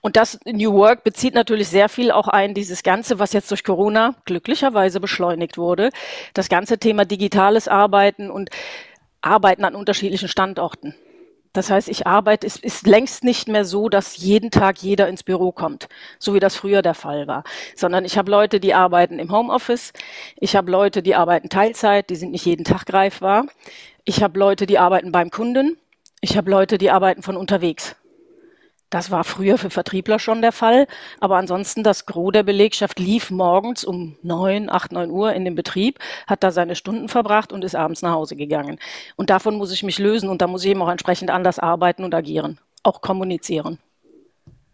Und 0.00 0.16
das 0.16 0.38
New 0.44 0.72
Work 0.72 1.04
bezieht 1.04 1.34
natürlich 1.34 1.68
sehr 1.68 1.88
viel 1.88 2.10
auch 2.10 2.28
ein, 2.28 2.54
dieses 2.54 2.82
Ganze, 2.82 3.18
was 3.18 3.32
jetzt 3.32 3.50
durch 3.50 3.64
Corona 3.64 4.14
glücklicherweise 4.24 5.00
beschleunigt 5.00 5.58
wurde, 5.58 5.90
das 6.34 6.48
ganze 6.48 6.78
Thema 6.78 7.04
digitales 7.04 7.68
Arbeiten 7.68 8.30
und 8.30 8.50
Arbeiten 9.20 9.64
an 9.64 9.74
unterschiedlichen 9.74 10.28
Standorten. 10.28 10.94
Das 11.52 11.68
heißt, 11.68 11.88
ich 11.88 12.06
arbeite, 12.06 12.46
es 12.46 12.56
ist 12.56 12.86
längst 12.86 13.24
nicht 13.24 13.48
mehr 13.48 13.64
so, 13.64 13.88
dass 13.88 14.16
jeden 14.16 14.52
Tag 14.52 14.78
jeder 14.82 15.08
ins 15.08 15.24
Büro 15.24 15.50
kommt, 15.50 15.88
so 16.20 16.32
wie 16.34 16.40
das 16.40 16.54
früher 16.54 16.80
der 16.80 16.94
Fall 16.94 17.26
war, 17.26 17.42
sondern 17.74 18.04
ich 18.04 18.16
habe 18.16 18.30
Leute, 18.30 18.60
die 18.60 18.72
arbeiten 18.72 19.18
im 19.18 19.32
Homeoffice, 19.32 19.92
ich 20.36 20.54
habe 20.54 20.70
Leute, 20.70 21.02
die 21.02 21.16
arbeiten 21.16 21.48
Teilzeit, 21.48 22.08
die 22.08 22.16
sind 22.16 22.30
nicht 22.30 22.46
jeden 22.46 22.64
Tag 22.64 22.86
greifbar, 22.86 23.46
ich 24.04 24.22
habe 24.22 24.38
Leute, 24.38 24.66
die 24.66 24.78
arbeiten 24.78 25.10
beim 25.10 25.30
Kunden, 25.30 25.76
ich 26.20 26.36
habe 26.36 26.50
Leute, 26.50 26.78
die 26.78 26.90
arbeiten 26.90 27.22
von 27.22 27.36
unterwegs. 27.36 27.96
Das 28.90 29.12
war 29.12 29.22
früher 29.22 29.56
für 29.56 29.70
Vertriebler 29.70 30.18
schon 30.18 30.42
der 30.42 30.50
Fall, 30.50 30.88
aber 31.20 31.36
ansonsten 31.36 31.84
das 31.84 32.06
Gros 32.06 32.32
der 32.32 32.42
Belegschaft 32.42 32.98
lief 32.98 33.30
morgens 33.30 33.84
um 33.84 34.16
neun, 34.22 34.68
acht, 34.68 34.90
neun 34.90 35.10
Uhr 35.10 35.32
in 35.32 35.44
den 35.44 35.54
Betrieb, 35.54 36.00
hat 36.26 36.42
da 36.42 36.50
seine 36.50 36.74
Stunden 36.74 37.08
verbracht 37.08 37.52
und 37.52 37.64
ist 37.64 37.76
abends 37.76 38.02
nach 38.02 38.12
Hause 38.12 38.34
gegangen. 38.34 38.78
Und 39.14 39.30
davon 39.30 39.56
muss 39.56 39.72
ich 39.72 39.84
mich 39.84 40.00
lösen 40.00 40.28
und 40.28 40.42
da 40.42 40.48
muss 40.48 40.64
ich 40.64 40.70
eben 40.70 40.82
auch 40.82 40.90
entsprechend 40.90 41.30
anders 41.30 41.60
arbeiten 41.60 42.02
und 42.02 42.14
agieren, 42.14 42.58
auch 42.82 43.00
kommunizieren. 43.00 43.78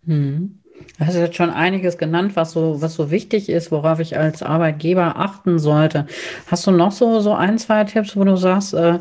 Hm. 0.06 0.61
Du 0.99 1.06
hast 1.06 1.16
jetzt 1.16 1.37
schon 1.37 1.50
einiges 1.50 1.99
genannt, 1.99 2.37
was 2.37 2.52
so, 2.52 2.80
was 2.80 2.94
so 2.94 3.11
wichtig 3.11 3.49
ist, 3.49 3.70
worauf 3.70 3.99
ich 4.00 4.18
als 4.18 4.42
Arbeitgeber 4.42 5.16
achten 5.16 5.58
sollte. 5.58 6.06
Hast 6.46 6.66
du 6.66 6.70
noch 6.70 6.92
so, 6.92 7.20
so 7.20 7.35
ein, 7.35 7.58
zwei 7.58 7.85
Tipps, 7.85 8.16
wo 8.16 8.25
du 8.25 8.37
sagst, 8.37 8.75
äh, 8.75 8.99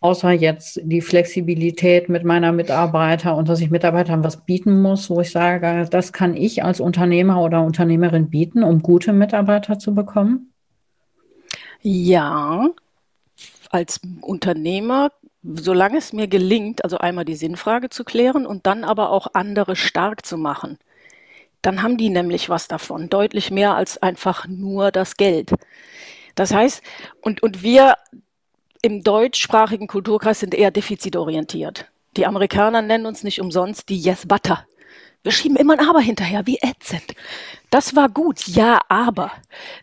außer 0.00 0.32
jetzt 0.32 0.80
die 0.82 1.02
Flexibilität 1.02 2.08
mit 2.08 2.24
meiner 2.24 2.52
Mitarbeiter 2.52 3.36
und 3.36 3.48
dass 3.48 3.60
ich 3.60 3.70
Mitarbeitern 3.70 4.24
was 4.24 4.44
bieten 4.44 4.80
muss, 4.80 5.10
wo 5.10 5.20
ich 5.20 5.30
sage, 5.30 5.86
das 5.90 6.12
kann 6.12 6.34
ich 6.34 6.64
als 6.64 6.80
Unternehmer 6.80 7.42
oder 7.42 7.62
Unternehmerin 7.62 8.30
bieten, 8.30 8.62
um 8.62 8.82
gute 8.82 9.12
Mitarbeiter 9.12 9.78
zu 9.78 9.94
bekommen? 9.94 10.52
Ja, 11.82 12.70
als 13.70 14.00
Unternehmer, 14.22 15.12
solange 15.42 15.98
es 15.98 16.12
mir 16.12 16.28
gelingt, 16.28 16.82
also 16.82 16.98
einmal 16.98 17.26
die 17.26 17.36
Sinnfrage 17.36 17.90
zu 17.90 18.04
klären 18.04 18.46
und 18.46 18.66
dann 18.66 18.84
aber 18.84 19.10
auch 19.10 19.28
andere 19.34 19.76
stark 19.76 20.24
zu 20.24 20.38
machen, 20.38 20.78
dann 21.62 21.82
haben 21.82 21.98
die 21.98 22.08
nämlich 22.08 22.48
was 22.48 22.68
davon, 22.68 23.10
deutlich 23.10 23.50
mehr 23.50 23.74
als 23.74 24.02
einfach 24.02 24.46
nur 24.48 24.90
das 24.90 25.18
Geld. 25.18 25.52
Das 26.34 26.54
heißt, 26.54 26.82
und, 27.20 27.42
und 27.42 27.62
wir 27.62 27.96
im 28.82 29.02
deutschsprachigen 29.02 29.86
Kulturkreis 29.86 30.40
sind 30.40 30.54
eher 30.54 30.70
defizitorientiert. 30.70 31.86
Die 32.16 32.26
Amerikaner 32.26 32.82
nennen 32.82 33.06
uns 33.06 33.22
nicht 33.22 33.40
umsonst 33.40 33.88
die 33.88 33.98
Yes 33.98 34.26
Butter. 34.26 34.66
Wir 35.22 35.32
schieben 35.32 35.56
immer 35.56 35.74
ein 35.74 35.86
Aber 35.86 36.00
hinterher, 36.00 36.46
wie 36.46 36.58
ätzend. 36.62 37.14
Das 37.68 37.94
war 37.94 38.08
gut, 38.08 38.40
ja, 38.46 38.80
aber 38.88 39.30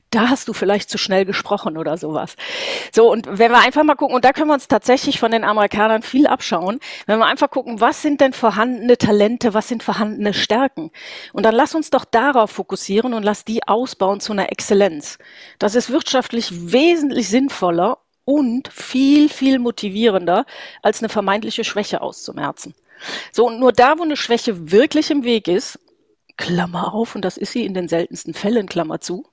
da 0.10 0.30
hast 0.30 0.48
du 0.48 0.54
vielleicht 0.54 0.90
zu 0.90 0.98
schnell 0.98 1.26
gesprochen 1.26 1.78
oder 1.78 1.96
sowas. 1.96 2.36
So, 2.92 3.12
und 3.12 3.28
wenn 3.30 3.52
wir 3.52 3.60
einfach 3.60 3.84
mal 3.84 3.94
gucken, 3.94 4.16
und 4.16 4.26
da 4.26 4.34
können 4.34 4.48
wir 4.48 4.56
uns 4.56 4.68
tatsächlich 4.68 5.20
von 5.20 5.30
den 5.30 5.44
Amerikanern 5.44 6.02
viel 6.02 6.26
abschauen, 6.26 6.80
wenn 7.06 7.20
wir 7.20 7.28
einfach 7.28 7.52
gucken, 7.52 7.80
was 7.80 8.02
sind 8.02 8.20
denn 8.20 8.34
vorhandene 8.34 8.98
Talente, 8.98 9.54
was 9.54 9.68
sind 9.68 9.84
vorhandene 9.84 10.34
Stärken? 10.34 10.90
Und 11.34 11.46
dann 11.46 11.54
lass 11.54 11.76
uns 11.76 11.92
doch 11.92 12.04
darauf 12.04 12.50
fokussieren 12.50 13.14
und 13.14 13.22
lass 13.22 13.46
die 13.46 13.62
ausbauen 13.68 14.20
zu 14.20 14.34
einer 14.34 14.52
Exzellenz. 14.52 15.20
Das 15.60 15.76
ist 15.76 15.92
wirtschaftlich 15.92 16.72
wesentlich 16.72 17.30
sinnvoller 17.30 18.00
und 18.28 18.68
viel, 18.68 19.30
viel 19.30 19.58
motivierender, 19.58 20.46
als 20.82 21.00
eine 21.00 21.08
vermeintliche 21.08 21.64
Schwäche 21.64 22.02
auszumerzen. 22.02 22.76
So, 23.32 23.48
und 23.48 23.58
nur 23.58 23.72
da, 23.72 23.98
wo 23.98 24.04
eine 24.04 24.18
Schwäche 24.18 24.70
wirklich 24.70 25.12
im 25.12 25.24
Weg 25.24 25.48
ist, 25.48 25.80
Klammer 26.36 26.94
auf, 26.94 27.16
und 27.16 27.24
das 27.24 27.38
ist 27.38 27.54
sie 27.54 27.66
in 27.66 27.74
den 27.74 27.88
seltensten 27.88 28.34
Fällen, 28.34 28.68
Klammer 28.68 29.00
zu, 29.00 29.26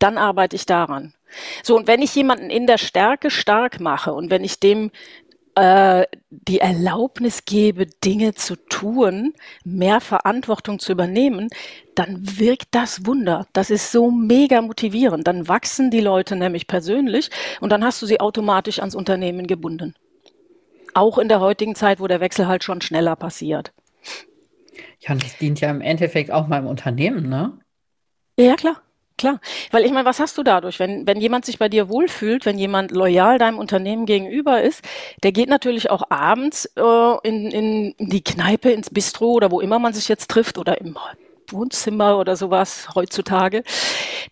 dann 0.00 0.18
arbeite 0.18 0.56
ich 0.56 0.66
daran. 0.66 1.14
So, 1.62 1.76
und 1.76 1.86
wenn 1.86 2.02
ich 2.02 2.12
jemanden 2.16 2.50
in 2.50 2.66
der 2.66 2.78
Stärke 2.78 3.30
stark 3.30 3.78
mache 3.78 4.12
und 4.12 4.30
wenn 4.30 4.42
ich 4.42 4.58
dem 4.58 4.90
äh, 5.54 6.06
die 6.30 6.60
Erlaubnis 6.60 7.44
gebe, 7.44 7.86
Dinge 7.86 8.34
zu 8.34 8.56
tun, 8.56 9.34
mehr 9.64 10.00
Verantwortung 10.00 10.78
zu 10.78 10.92
übernehmen, 10.92 11.48
dann 11.94 12.38
wirkt 12.38 12.68
das 12.72 13.06
Wunder. 13.06 13.46
Das 13.52 13.70
ist 13.70 13.92
so 13.92 14.10
mega 14.10 14.60
motivierend. 14.60 15.26
Dann 15.26 15.48
wachsen 15.48 15.90
die 15.90 16.00
Leute 16.00 16.36
nämlich 16.36 16.66
persönlich 16.66 17.30
und 17.60 17.70
dann 17.70 17.84
hast 17.84 18.02
du 18.02 18.06
sie 18.06 18.20
automatisch 18.20 18.78
ans 18.80 18.94
Unternehmen 18.94 19.46
gebunden. 19.46 19.94
Auch 20.92 21.18
in 21.18 21.28
der 21.28 21.40
heutigen 21.40 21.74
Zeit, 21.74 22.00
wo 22.00 22.06
der 22.06 22.20
Wechsel 22.20 22.46
halt 22.46 22.64
schon 22.64 22.80
schneller 22.80 23.16
passiert. 23.16 23.72
Ja, 25.00 25.12
und 25.12 25.22
das 25.22 25.36
dient 25.38 25.60
ja 25.60 25.70
im 25.70 25.80
Endeffekt 25.80 26.30
auch 26.30 26.46
meinem 26.46 26.66
Unternehmen, 26.66 27.28
ne? 27.28 27.58
Ja, 28.38 28.54
klar. 28.56 28.80
Klar, 29.16 29.40
weil 29.70 29.84
ich 29.84 29.92
meine, 29.92 30.06
was 30.06 30.18
hast 30.18 30.36
du 30.38 30.42
dadurch? 30.42 30.80
Wenn, 30.80 31.06
wenn 31.06 31.20
jemand 31.20 31.44
sich 31.44 31.58
bei 31.58 31.68
dir 31.68 31.88
wohlfühlt, 31.88 32.46
wenn 32.46 32.58
jemand 32.58 32.90
loyal 32.90 33.38
deinem 33.38 33.58
Unternehmen 33.58 34.06
gegenüber 34.06 34.60
ist, 34.60 34.82
der 35.22 35.30
geht 35.30 35.48
natürlich 35.48 35.88
auch 35.88 36.10
abends 36.10 36.66
äh, 36.76 37.28
in, 37.28 37.50
in 37.50 37.94
die 37.98 38.24
Kneipe, 38.24 38.70
ins 38.70 38.90
Bistro 38.90 39.32
oder 39.32 39.52
wo 39.52 39.60
immer 39.60 39.78
man 39.78 39.92
sich 39.92 40.08
jetzt 40.08 40.30
trifft 40.30 40.58
oder 40.58 40.80
im 40.80 40.98
Wohnzimmer 41.48 42.18
oder 42.18 42.34
sowas 42.34 42.88
heutzutage. 42.96 43.62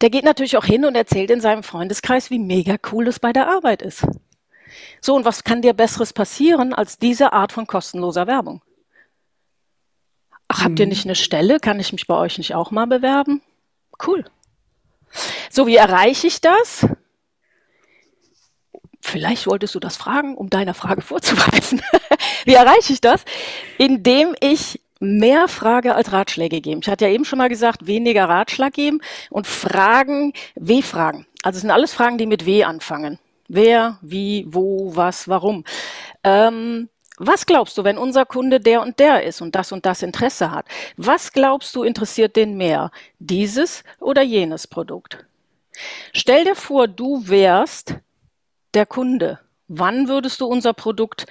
Der 0.01 0.11
geht 0.11 0.25
natürlich 0.25 0.57
auch 0.57 0.65
hin 0.65 0.85
und 0.85 0.97
erzählt 0.97 1.31
in 1.31 1.41
seinem 1.41 1.63
Freundeskreis, 1.63 2.31
wie 2.31 2.41
mega 2.41 2.75
cool 2.91 3.07
es 3.07 3.21
bei 3.21 3.33
der 3.33 3.49
Arbeit 3.49 3.83
ist. 3.83 4.05
So, 5.01 5.15
und 5.15 5.25
was 5.25 5.45
kann 5.45 5.63
dir 5.63 5.75
Besseres 5.75 6.13
passieren 6.13 6.75
als 6.75 6.99
diese 6.99 7.33
Art 7.33 7.53
von 7.53 7.69
kostenloser 7.69 8.27
Werbung? 8.27 8.63
Ach, 10.49 10.65
habt 10.65 10.81
ihr 10.81 10.87
mhm. 10.87 10.91
nicht 10.91 11.05
eine 11.05 11.15
Stelle? 11.15 11.61
Kann 11.61 11.79
ich 11.79 11.93
mich 11.93 12.07
bei 12.09 12.17
euch 12.17 12.39
nicht 12.39 12.55
auch 12.55 12.73
mal 12.73 12.87
bewerben? 12.87 13.43
Cool. 14.05 14.25
So, 15.55 15.67
wie 15.67 15.77
erreiche 15.77 16.29
ich 16.29 16.41
das? 16.41 16.87
Vielleicht 19.03 19.47
wolltest 19.47 19.75
du 19.75 19.81
das 19.81 19.99
fragen, 19.99 20.35
um 20.35 20.49
deiner 20.49 20.73
Frage 20.73 21.03
vorzuweisen. 21.03 21.83
wie 22.47 22.55
erreiche 22.55 22.95
ich 22.95 23.03
das? 23.03 23.27
Indem 23.77 24.35
ich 24.41 24.81
mehr 24.99 25.49
Frage 25.49 25.95
als 25.95 26.11
Ratschläge 26.11 26.63
geben. 26.63 26.81
Ich 26.83 26.89
hatte 26.89 27.05
ja 27.05 27.11
eben 27.11 27.27
schon 27.27 27.39
mal 27.39 27.51
gesagt, 27.51 27.87
weniger 27.87 28.31
Ratschlag 28.31 28.73
geben 28.73 29.03
und 29.29 29.47
Fragen, 29.47 30.33
W-Fragen. 30.55 31.27
Also 31.43 31.57
es 31.57 31.61
sind 31.61 31.71
alles 31.71 31.93
Fragen, 31.93 32.17
die 32.17 32.27
mit 32.27 32.47
W 32.47 32.65
anfangen. 32.65 33.19
Wer, 33.47 33.99
wie, 34.01 34.47
wo, 34.49 34.97
was, 34.97 35.29
warum. 35.29 35.65
Ähm, 36.25 36.89
was 37.19 37.45
glaubst 37.45 37.77
du, 37.77 37.85
wenn 37.85 37.99
unser 37.99 38.25
Kunde 38.25 38.59
der 38.59 38.81
und 38.81 38.99
der 38.99 39.25
ist 39.25 39.43
und 39.43 39.55
das 39.55 39.71
und 39.71 39.85
das 39.85 40.01
Interesse 40.01 40.51
hat? 40.51 40.65
Was 40.97 41.31
glaubst 41.31 41.77
du 41.77 41.83
interessiert 41.83 42.37
den 42.37 42.57
mehr? 42.57 42.91
Dieses 43.19 43.85
oder 44.01 44.23
jenes 44.23 44.67
Produkt? 44.67 45.27
Stell 46.13 46.45
dir 46.45 46.57
vor, 46.57 46.89
du 46.89 47.29
wärst 47.29 47.97
der 48.75 48.87
Kunde. 48.87 49.41
Wann 49.69 50.09
würdest 50.09 50.41
du 50.41 50.47
unser 50.47 50.73
Produkt 50.73 51.27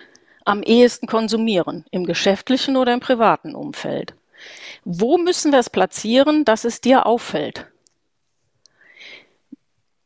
am 0.46 0.64
ehesten 0.64 1.08
konsumieren? 1.08 1.86
Im 1.92 2.06
geschäftlichen 2.06 2.78
oder 2.78 2.94
im 2.94 3.00
privaten 3.00 3.56
Umfeld? 3.56 4.16
Wo 4.84 5.18
müssen 5.18 5.52
wir 5.52 5.60
es 5.60 5.70
platzieren, 5.70 6.46
dass 6.46 6.66
es 6.66 6.82
dir 6.82 7.06
auffällt? 7.06 7.68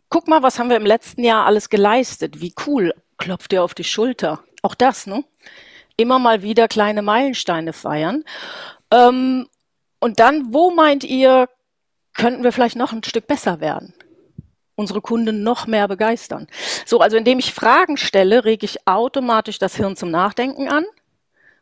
Guck 0.09 0.27
mal, 0.27 0.43
was 0.43 0.59
haben 0.59 0.69
wir 0.69 0.77
im 0.77 0.85
letzten 0.85 1.23
Jahr 1.23 1.45
alles 1.45 1.69
geleistet? 1.69 2.41
Wie 2.41 2.53
cool. 2.65 2.93
Klopft 3.17 3.51
dir 3.51 3.63
auf 3.63 3.73
die 3.73 3.83
Schulter. 3.83 4.43
Auch 4.61 4.75
das, 4.75 5.07
ne? 5.07 5.23
Immer 5.97 6.19
mal 6.19 6.41
wieder 6.41 6.67
kleine 6.67 7.01
Meilensteine 7.01 7.71
feiern. 7.71 8.25
Ähm, 8.91 9.47
und 9.99 10.19
dann, 10.19 10.53
wo 10.53 10.71
meint 10.71 11.03
ihr, 11.03 11.47
könnten 12.13 12.43
wir 12.43 12.51
vielleicht 12.51 12.75
noch 12.75 12.91
ein 12.91 13.03
Stück 13.03 13.27
besser 13.27 13.61
werden? 13.61 13.93
Unsere 14.75 15.01
Kunden 15.01 15.43
noch 15.43 15.67
mehr 15.67 15.87
begeistern. 15.87 16.47
So, 16.85 16.99
also 16.99 17.17
indem 17.17 17.39
ich 17.39 17.53
Fragen 17.53 17.97
stelle, 17.97 18.45
rege 18.45 18.65
ich 18.65 18.87
automatisch 18.87 19.57
das 19.57 19.75
Hirn 19.75 19.95
zum 19.95 20.11
Nachdenken 20.11 20.69
an 20.69 20.85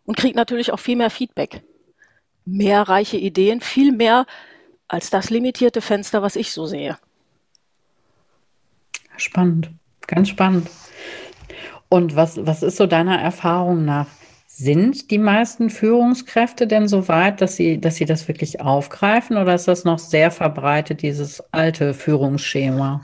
und 0.06 0.18
kriege 0.18 0.36
natürlich 0.36 0.72
auch 0.72 0.80
viel 0.80 0.96
mehr 0.96 1.10
Feedback. 1.10 1.62
Mehr 2.46 2.82
reiche 2.84 3.18
Ideen, 3.18 3.62
viel 3.62 3.92
mehr 3.92 4.26
als 4.88 5.10
das 5.10 5.30
limitierte 5.30 5.82
Fenster, 5.82 6.22
was 6.22 6.36
ich 6.36 6.52
so 6.52 6.66
sehe. 6.66 6.98
Spannend, 9.16 9.70
ganz 10.08 10.30
spannend. 10.30 10.70
Und 11.90 12.16
was, 12.16 12.44
was 12.46 12.64
ist 12.64 12.78
so 12.78 12.88
deiner 12.88 13.20
Erfahrung 13.20 13.86
nach? 13.86 14.08
Sind 14.56 15.10
die 15.10 15.18
meisten 15.18 15.72
Führungskräfte 15.72 16.68
denn 16.68 16.88
so 16.88 17.08
weit, 17.08 17.42
dass 17.42 17.56
sie, 17.56 17.82
dass 17.82 17.96
sie 17.96 18.06
das 18.06 18.28
wirklich 18.28 18.62
aufgreifen 18.62 19.36
oder 19.38 19.56
ist 19.56 19.68
das 19.68 19.84
noch 19.84 19.98
sehr 19.98 20.30
verbreitet, 20.30 21.02
dieses 21.02 21.44
alte 21.52 21.96
Führungsschema? 21.96 23.04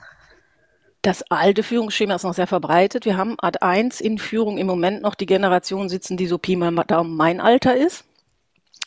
Das 1.01 1.23
alte 1.31 1.63
Führungsschema 1.63 2.13
ist 2.13 2.23
noch 2.23 2.35
sehr 2.35 2.45
verbreitet. 2.45 3.05
Wir 3.05 3.17
haben 3.17 3.35
Art 3.39 3.63
1 3.63 3.99
in 3.99 4.19
Führung 4.19 4.59
im 4.59 4.67
Moment 4.67 5.01
noch 5.01 5.15
die 5.15 5.25
Generation 5.25 5.89
sitzen, 5.89 6.17
die 6.17 6.27
so 6.27 6.37
Pi 6.37 6.55
mal 6.55 6.71
Daumen 6.83 7.17
mein 7.17 7.41
Alter 7.41 7.75
ist. 7.75 8.05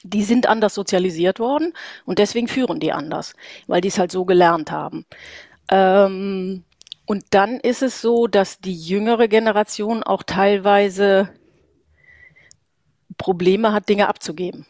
Die 0.04 0.22
sind 0.22 0.46
anders 0.46 0.74
sozialisiert 0.74 1.40
worden 1.40 1.72
und 2.04 2.20
deswegen 2.20 2.46
führen 2.46 2.78
die 2.78 2.92
anders, 2.92 3.34
weil 3.66 3.80
die 3.80 3.88
es 3.88 3.98
halt 3.98 4.12
so 4.12 4.24
gelernt 4.24 4.70
haben. 4.70 5.04
Ähm, 5.68 6.62
und 7.06 7.24
dann 7.30 7.58
ist 7.58 7.82
es 7.82 8.00
so, 8.00 8.28
dass 8.28 8.60
die 8.60 8.76
jüngere 8.76 9.26
Generation 9.26 10.04
auch 10.04 10.22
teilweise 10.22 11.30
Probleme 13.22 13.72
hat, 13.72 13.88
Dinge 13.88 14.08
abzugeben. 14.08 14.66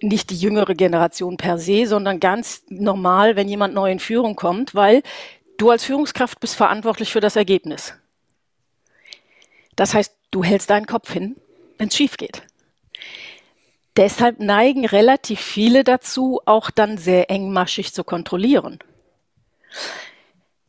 Nicht 0.00 0.30
die 0.30 0.38
jüngere 0.38 0.74
Generation 0.74 1.36
per 1.36 1.58
se, 1.58 1.86
sondern 1.86 2.18
ganz 2.18 2.62
normal, 2.70 3.36
wenn 3.36 3.46
jemand 3.46 3.74
neu 3.74 3.92
in 3.92 3.98
Führung 3.98 4.36
kommt, 4.36 4.74
weil 4.74 5.02
du 5.58 5.68
als 5.68 5.84
Führungskraft 5.84 6.40
bist 6.40 6.56
verantwortlich 6.56 7.12
für 7.12 7.20
das 7.20 7.36
Ergebnis. 7.36 7.92
Das 9.76 9.92
heißt, 9.92 10.16
du 10.30 10.42
hältst 10.42 10.70
deinen 10.70 10.86
Kopf 10.86 11.12
hin, 11.12 11.36
wenn 11.76 11.88
es 11.88 11.94
schief 11.94 12.16
geht. 12.16 12.40
Deshalb 13.98 14.40
neigen 14.40 14.86
relativ 14.86 15.38
viele 15.38 15.84
dazu, 15.84 16.40
auch 16.46 16.70
dann 16.70 16.96
sehr 16.96 17.30
engmaschig 17.30 17.92
zu 17.92 18.02
kontrollieren. 18.02 18.78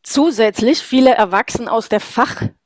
Zusätzlich 0.03 0.79
viele 0.79 1.11
erwachsen 1.11 1.69
aus 1.69 1.87
der 1.87 2.01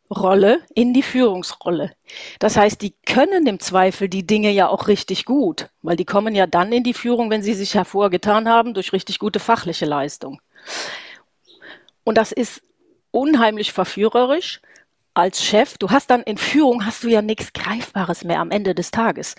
Fachrolle 0.07 0.61
in 0.73 0.93
die 0.93 1.03
Führungsrolle. 1.03 1.91
Das 2.39 2.57
heißt, 2.57 2.81
die 2.81 2.95
können 3.05 3.47
im 3.47 3.59
Zweifel 3.59 4.09
die 4.09 4.25
Dinge 4.25 4.51
ja 4.51 4.67
auch 4.67 4.87
richtig 4.87 5.25
gut, 5.25 5.69
weil 5.81 5.95
die 5.95 6.05
kommen 6.05 6.35
ja 6.35 6.47
dann 6.47 6.71
in 6.71 6.83
die 6.83 6.93
Führung, 6.93 7.29
wenn 7.29 7.43
sie 7.43 7.53
sich 7.53 7.75
hervorgetan 7.75 8.47
haben 8.47 8.73
durch 8.73 8.93
richtig 8.93 9.19
gute 9.19 9.39
fachliche 9.39 9.85
Leistung. 9.85 10.41
Und 12.03 12.17
das 12.17 12.31
ist 12.31 12.61
unheimlich 13.11 13.73
verführerisch 13.73 14.61
als 15.13 15.43
Chef. 15.43 15.77
Du 15.77 15.89
hast 15.89 16.09
dann 16.09 16.23
in 16.23 16.37
Führung 16.37 16.85
hast 16.85 17.03
du 17.03 17.09
ja 17.09 17.21
nichts 17.21 17.51
Greifbares 17.53 18.23
mehr 18.23 18.39
am 18.39 18.51
Ende 18.51 18.75
des 18.75 18.91
Tages 18.91 19.35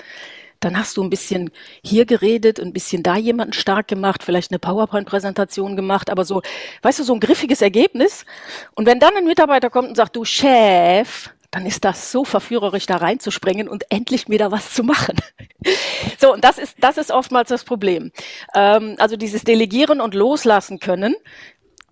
dann 0.61 0.79
hast 0.79 0.97
du 0.97 1.03
ein 1.03 1.11
bisschen 1.11 1.51
hier 1.85 2.05
geredet, 2.05 2.61
ein 2.61 2.73
bisschen 2.73 3.03
da 3.03 3.17
jemanden 3.17 3.53
stark 3.53 3.89
gemacht, 3.89 4.23
vielleicht 4.23 4.51
eine 4.51 4.59
PowerPoint-Präsentation 4.59 5.77
gemacht, 5.77 6.11
aber 6.11 6.25
so, 6.25 6.43
weißt 6.83 6.99
du, 6.99 7.05
so 7.05 7.15
ein 7.15 7.21
griffiges 7.21 7.63
Ergebnis. 7.63 8.25
Und 8.75 8.87
wenn 8.87 9.01
dann 9.01 9.17
ein 9.17 9.25
Mitarbeiter 9.25 9.71
kommt 9.71 9.89
und 9.89 9.97
sagt, 9.97 10.17
du 10.17 10.25
Chef, 10.25 11.31
dann 11.51 11.65
ist 11.65 11.85
das 11.85 12.13
so 12.13 12.25
verführerisch, 12.25 12.87
da 12.87 12.97
reinzuspringen 12.97 13.69
und 13.69 13.85
endlich 13.91 14.29
mir 14.29 14.39
da 14.39 14.51
was 14.51 14.75
zu 14.75 14.83
machen. 14.83 15.17
so, 16.19 16.33
und 16.33 16.45
das 16.45 16.59
ist, 16.59 16.77
das 16.81 16.99
ist 16.99 17.11
oftmals 17.11 17.49
das 17.49 17.65
Problem. 17.65 18.13
Ähm, 18.55 18.97
also 18.99 19.17
dieses 19.17 19.45
Delegieren 19.45 20.01
und 20.01 20.15
Loslassen 20.15 20.79
können. 20.79 21.15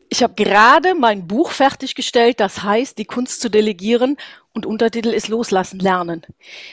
Ich 0.08 0.22
habe 0.22 0.34
gerade 0.34 0.94
mein 0.94 1.26
Buch 1.26 1.50
fertiggestellt, 1.50 2.38
das 2.38 2.62
heißt, 2.62 2.96
die 2.98 3.06
Kunst 3.06 3.40
zu 3.40 3.48
delegieren 3.48 4.16
und 4.52 4.64
Untertitel 4.64 5.08
ist 5.08 5.28
Loslassen 5.28 5.80
lernen, 5.80 6.22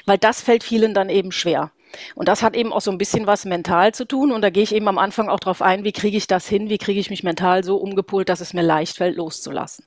weil 0.05 0.19
das 0.19 0.41
fällt 0.41 0.63
vielen 0.63 0.93
dann 0.93 1.09
eben 1.09 1.31
schwer. 1.31 1.71
Und 2.15 2.27
das 2.27 2.41
hat 2.41 2.55
eben 2.55 2.73
auch 2.73 2.81
so 2.81 2.91
ein 2.91 2.97
bisschen 2.97 3.27
was 3.27 3.45
mental 3.45 3.93
zu 3.93 4.05
tun. 4.05 4.31
Und 4.31 4.41
da 4.41 4.50
gehe 4.50 4.63
ich 4.63 4.73
eben 4.73 4.88
am 4.88 4.97
Anfang 4.97 5.29
auch 5.29 5.39
drauf 5.39 5.62
ein, 5.62 5.83
wie 5.83 5.91
kriege 5.91 6.17
ich 6.17 6.27
das 6.27 6.47
hin, 6.47 6.69
wie 6.69 6.77
kriege 6.77 7.00
ich 7.00 7.09
mich 7.09 7.23
mental 7.23 7.63
so 7.63 7.77
umgepolt, 7.77 8.29
dass 8.29 8.41
es 8.41 8.53
mir 8.53 8.63
leicht 8.63 8.97
fällt, 8.97 9.17
loszulassen. 9.17 9.85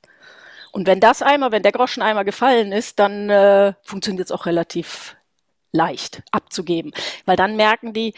Und 0.73 0.87
wenn 0.87 1.01
das 1.01 1.23
einmal, 1.23 1.53
wenn 1.53 1.63
der 1.63 1.73
Groschen 1.73 2.03
einmal 2.03 2.25
gefallen 2.25 2.73
ist, 2.73 2.99
dann 2.99 3.31
äh, 3.31 3.73
funktioniert 3.83 4.27
es 4.27 4.33
auch 4.33 4.47
relativ 4.47 5.17
leicht 5.73 6.23
abzugeben. 6.33 6.93
Weil 7.25 7.37
dann 7.37 7.57
merken 7.57 7.93
die, 7.93 8.15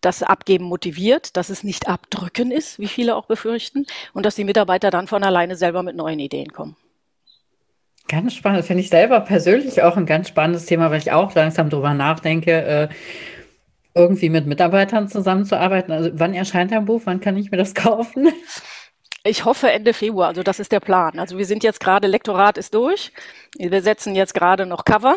dass 0.00 0.22
Abgeben 0.22 0.64
motiviert, 0.64 1.36
dass 1.36 1.48
es 1.48 1.64
nicht 1.64 1.88
abdrücken 1.88 2.50
ist, 2.50 2.78
wie 2.78 2.88
viele 2.88 3.16
auch 3.16 3.26
befürchten, 3.26 3.86
und 4.12 4.24
dass 4.24 4.34
die 4.34 4.44
Mitarbeiter 4.44 4.90
dann 4.90 5.08
von 5.08 5.24
alleine 5.24 5.56
selber 5.56 5.82
mit 5.82 5.96
neuen 5.96 6.20
Ideen 6.20 6.52
kommen. 6.52 6.76
Ganz 8.08 8.34
spannend, 8.34 8.64
finde 8.64 8.82
ich 8.82 8.88
selber 8.88 9.20
persönlich 9.20 9.82
auch 9.82 9.96
ein 9.96 10.06
ganz 10.06 10.28
spannendes 10.28 10.66
Thema, 10.66 10.90
weil 10.90 10.98
ich 10.98 11.10
auch 11.10 11.34
langsam 11.34 11.70
drüber 11.70 11.92
nachdenke, 11.92 12.52
äh, 12.52 12.88
irgendwie 13.94 14.28
mit 14.28 14.46
Mitarbeitern 14.46 15.08
zusammenzuarbeiten. 15.08 15.92
Also 15.92 16.10
wann 16.14 16.34
erscheint 16.34 16.70
dein 16.70 16.84
Buch? 16.84 17.02
Wann 17.04 17.20
kann 17.20 17.36
ich 17.36 17.50
mir 17.50 17.56
das 17.56 17.74
kaufen? 17.74 18.28
Ich 19.24 19.44
hoffe 19.44 19.70
Ende 19.72 19.92
Februar, 19.92 20.28
also 20.28 20.44
das 20.44 20.60
ist 20.60 20.70
der 20.70 20.78
Plan. 20.78 21.18
Also 21.18 21.36
wir 21.36 21.46
sind 21.46 21.64
jetzt 21.64 21.80
gerade, 21.80 22.06
Lektorat 22.06 22.58
ist 22.58 22.74
durch. 22.74 23.12
Wir 23.58 23.82
setzen 23.82 24.14
jetzt 24.14 24.34
gerade 24.34 24.66
noch 24.66 24.84
Cover 24.84 25.16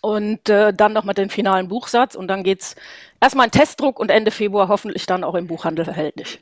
und 0.00 0.48
äh, 0.48 0.74
dann 0.74 0.94
noch 0.94 1.04
mit 1.04 1.16
dem 1.16 1.30
finalen 1.30 1.68
Buchsatz 1.68 2.16
und 2.16 2.26
dann 2.26 2.42
geht's 2.42 2.74
erstmal 3.20 3.46
ein 3.46 3.52
Testdruck 3.52 4.00
und 4.00 4.10
Ende 4.10 4.32
Februar 4.32 4.66
hoffentlich 4.66 5.06
dann 5.06 5.22
auch 5.22 5.36
im 5.36 5.46
Buchhandel 5.46 5.86
erhältlich. 5.86 6.40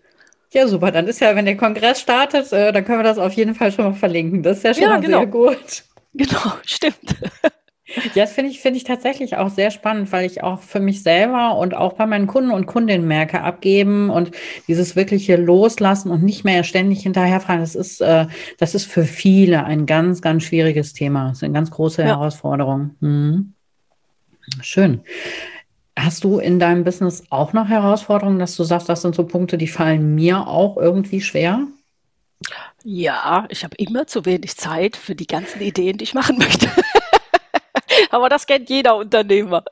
Ja, 0.53 0.69
super. 0.69 0.91
Dann 0.91 1.09
ist 1.09 1.21
ja, 1.21 1.35
wenn 1.35 1.47
der 1.47 1.57
Kongress 1.57 2.01
startet, 2.01 2.53
äh, 2.53 2.73
dann 2.73 2.85
können 2.85 2.99
wir 2.99 3.05
das 3.05 3.19
auf 3.19 3.33
jeden 3.33 3.55
Fall 3.55 3.73
schon 3.73 3.87
mal 3.87 3.95
verlinken. 3.95 4.43
Das 4.43 4.59
ist 4.59 4.65
ja 4.65 4.75
schon 4.75 4.83
ja, 4.83 4.89
mal 4.91 5.01
genau. 5.01 5.19
sehr 5.19 5.27
gut. 5.27 5.85
Genau, 6.15 6.53
stimmt. 6.67 7.17
Ja, 8.15 8.25
das 8.25 8.33
finde 8.33 8.51
ich, 8.51 8.61
finde 8.61 8.77
ich 8.77 8.85
tatsächlich 8.85 9.37
auch 9.37 9.49
sehr 9.49 9.71
spannend, 9.71 10.13
weil 10.13 10.27
ich 10.27 10.43
auch 10.43 10.61
für 10.61 10.81
mich 10.81 11.03
selber 11.03 11.57
und 11.57 11.75
auch 11.75 11.95
bei 11.95 12.07
meinen 12.07 12.27
Kunden 12.27 12.51
und 12.51 12.67
Kundinnen 12.67 13.07
merke, 13.07 13.41
abgeben 13.41 14.11
und 14.11 14.31
dieses 14.69 14.97
wirkliche 14.97 15.37
Loslassen 15.37 16.11
und 16.11 16.23
nicht 16.23 16.45
mehr 16.45 16.65
ständig 16.65 17.03
hinterherfragen, 17.03 17.63
das 17.63 17.75
ist, 17.75 18.01
äh, 18.01 18.27
das 18.59 18.75
ist 18.75 18.87
für 18.87 19.05
viele 19.05 19.65
ein 19.65 19.87
ganz, 19.87 20.23
ganz 20.23 20.43
schwieriges 20.43 20.93
Thema. 20.93 21.29
Das 21.29 21.39
ist 21.39 21.45
eine 21.45 21.55
ganz 21.55 21.71
große 21.71 22.03
ja. 22.03 22.09
Herausforderung. 22.09 22.95
Hm. 23.01 23.55
Schön. 24.61 25.01
Hast 25.99 26.25
du 26.25 26.39
in 26.39 26.59
deinem 26.59 26.85
Business 26.85 27.25
auch 27.31 27.53
noch 27.53 27.69
Herausforderungen, 27.69 28.39
dass 28.39 28.57
du 28.57 28.65
sagst, 28.65 28.89
das 28.89 29.03
sind 29.03 29.15
so 29.15 29.25
Punkte, 29.25 29.59
die 29.59 29.69
fallen 29.69 30.15
mir 30.15 30.47
auch 30.47 30.77
irgendwie 30.77 31.21
schwer? 31.21 31.67
Ja, 32.83 33.47
ich 33.51 33.63
habe 33.63 33.77
immer 33.77 34.07
zu 34.07 34.25
wenig 34.25 34.57
Zeit 34.57 34.97
für 34.97 35.15
die 35.15 35.27
ganzen 35.27 35.61
Ideen, 35.61 35.99
die 35.99 36.05
ich 36.05 36.15
machen 36.15 36.39
möchte. 36.39 36.69
Aber 38.11 38.29
das 38.29 38.47
kennt 38.47 38.69
jeder 38.69 38.97
Unternehmer. 38.97 39.65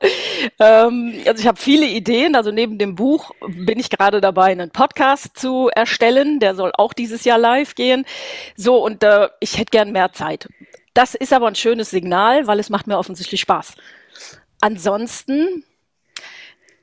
Ähm, 0.59 1.13
also 1.25 1.41
ich 1.41 1.47
habe 1.47 1.59
viele 1.59 1.87
Ideen. 1.87 2.35
Also 2.35 2.51
neben 2.51 2.77
dem 2.77 2.95
Buch 2.95 3.31
bin 3.47 3.79
ich 3.79 3.89
gerade 3.89 4.21
dabei, 4.21 4.51
einen 4.51 4.71
Podcast 4.71 5.37
zu 5.37 5.69
erstellen. 5.69 6.39
Der 6.39 6.55
soll 6.55 6.71
auch 6.75 6.93
dieses 6.93 7.23
Jahr 7.23 7.37
live 7.37 7.75
gehen. 7.75 8.05
So, 8.55 8.83
und 8.83 9.03
äh, 9.03 9.27
ich 9.39 9.57
hätte 9.57 9.71
gern 9.71 9.91
mehr 9.91 10.13
Zeit. 10.13 10.47
Das 10.93 11.15
ist 11.15 11.33
aber 11.33 11.47
ein 11.47 11.55
schönes 11.55 11.89
Signal, 11.89 12.47
weil 12.47 12.59
es 12.59 12.69
macht 12.69 12.87
mir 12.87 12.97
offensichtlich 12.97 13.41
Spaß. 13.41 13.75
Ansonsten 14.61 15.63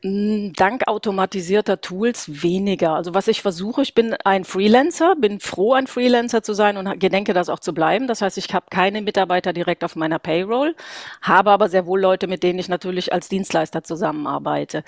dank 0.03 0.87
automatisierter 0.87 1.81
Tools 1.81 2.43
weniger. 2.43 2.95
Also 2.95 3.15
was 3.15 3.27
ich 3.27 3.43
versuche, 3.43 3.83
ich 3.83 3.95
bin 3.95 4.15
ein 4.25 4.45
Freelancer, 4.45 5.17
bin 5.17 5.41
froh, 5.41 5.73
ein 5.73 5.89
Freelancer 5.89 6.43
zu 6.43 6.53
sein 6.55 6.77
und 6.77 7.01
gedenke 7.01 7.35
das 7.35 7.49
auch 7.49 7.59
zu 7.59 7.75
bleiben. 7.75 8.07
Das 8.07 8.23
heißt, 8.23 8.39
ich 8.39 8.55
habe 8.55 8.67
keine 8.71 9.03
Mitarbeiter 9.03 9.53
direkt 9.53 9.83
auf 9.83 9.97
meiner 9.97 10.21
Payroll, 10.21 10.77
habe 11.21 11.51
aber 11.51 11.69
sehr 11.69 11.87
wohl 11.87 12.01
Leute, 12.01 12.29
mit 12.29 12.45
denen 12.45 12.59
ich 12.61 12.69
natürlich 12.69 13.13
als 13.13 13.29
Dienstleister 13.29 13.83
zusammenarbeite. 13.83 14.85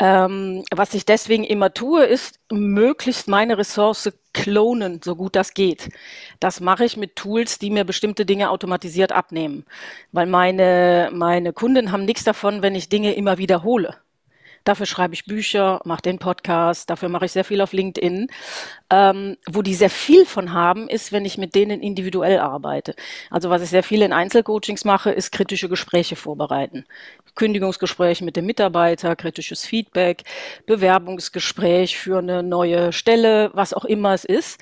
Ähm, 0.00 0.64
was 0.72 0.94
ich 0.94 1.04
deswegen 1.06 1.44
immer 1.44 1.74
tue, 1.74 2.04
ist 2.04 2.38
möglichst 2.52 3.26
meine 3.28 3.58
Ressource 3.58 4.12
klonen, 4.32 5.00
so 5.02 5.16
gut 5.16 5.34
das 5.34 5.54
geht. 5.54 5.88
Das 6.40 6.60
mache 6.60 6.84
ich 6.84 6.96
mit 6.96 7.16
Tools, 7.16 7.58
die 7.58 7.70
mir 7.70 7.84
bestimmte 7.84 8.24
Dinge 8.24 8.50
automatisiert 8.50 9.10
abnehmen. 9.12 9.64
Weil 10.12 10.26
meine, 10.26 11.10
meine 11.12 11.52
Kunden 11.52 11.90
haben 11.92 12.04
nichts 12.04 12.24
davon, 12.24 12.62
wenn 12.62 12.74
ich 12.76 12.88
Dinge 12.88 13.14
immer 13.14 13.38
wiederhole. 13.38 13.96
Dafür 14.64 14.86
schreibe 14.86 15.14
ich 15.14 15.24
Bücher, 15.24 15.80
mache 15.84 16.02
den 16.02 16.18
Podcast, 16.18 16.90
dafür 16.90 17.08
mache 17.08 17.24
ich 17.26 17.32
sehr 17.32 17.44
viel 17.44 17.60
auf 17.60 17.72
LinkedIn. 17.72 18.28
Ähm, 18.90 19.36
wo 19.50 19.62
die 19.62 19.74
sehr 19.74 19.90
viel 19.90 20.26
von 20.26 20.52
haben, 20.52 20.88
ist, 20.88 21.12
wenn 21.12 21.24
ich 21.24 21.38
mit 21.38 21.54
denen 21.54 21.80
individuell 21.80 22.38
arbeite. 22.38 22.94
Also 23.30 23.50
was 23.50 23.62
ich 23.62 23.70
sehr 23.70 23.82
viel 23.82 24.02
in 24.02 24.12
Einzelcoachings 24.12 24.84
mache, 24.84 25.10
ist 25.10 25.32
kritische 25.32 25.68
Gespräche 25.68 26.16
vorbereiten. 26.16 26.84
Kündigungsgespräch 27.34 28.20
mit 28.20 28.36
dem 28.36 28.46
Mitarbeiter, 28.46 29.14
kritisches 29.16 29.64
Feedback, 29.64 30.24
Bewerbungsgespräch 30.66 31.96
für 31.96 32.18
eine 32.18 32.42
neue 32.42 32.92
Stelle, 32.92 33.50
was 33.54 33.72
auch 33.72 33.84
immer 33.84 34.12
es 34.12 34.24
ist. 34.24 34.60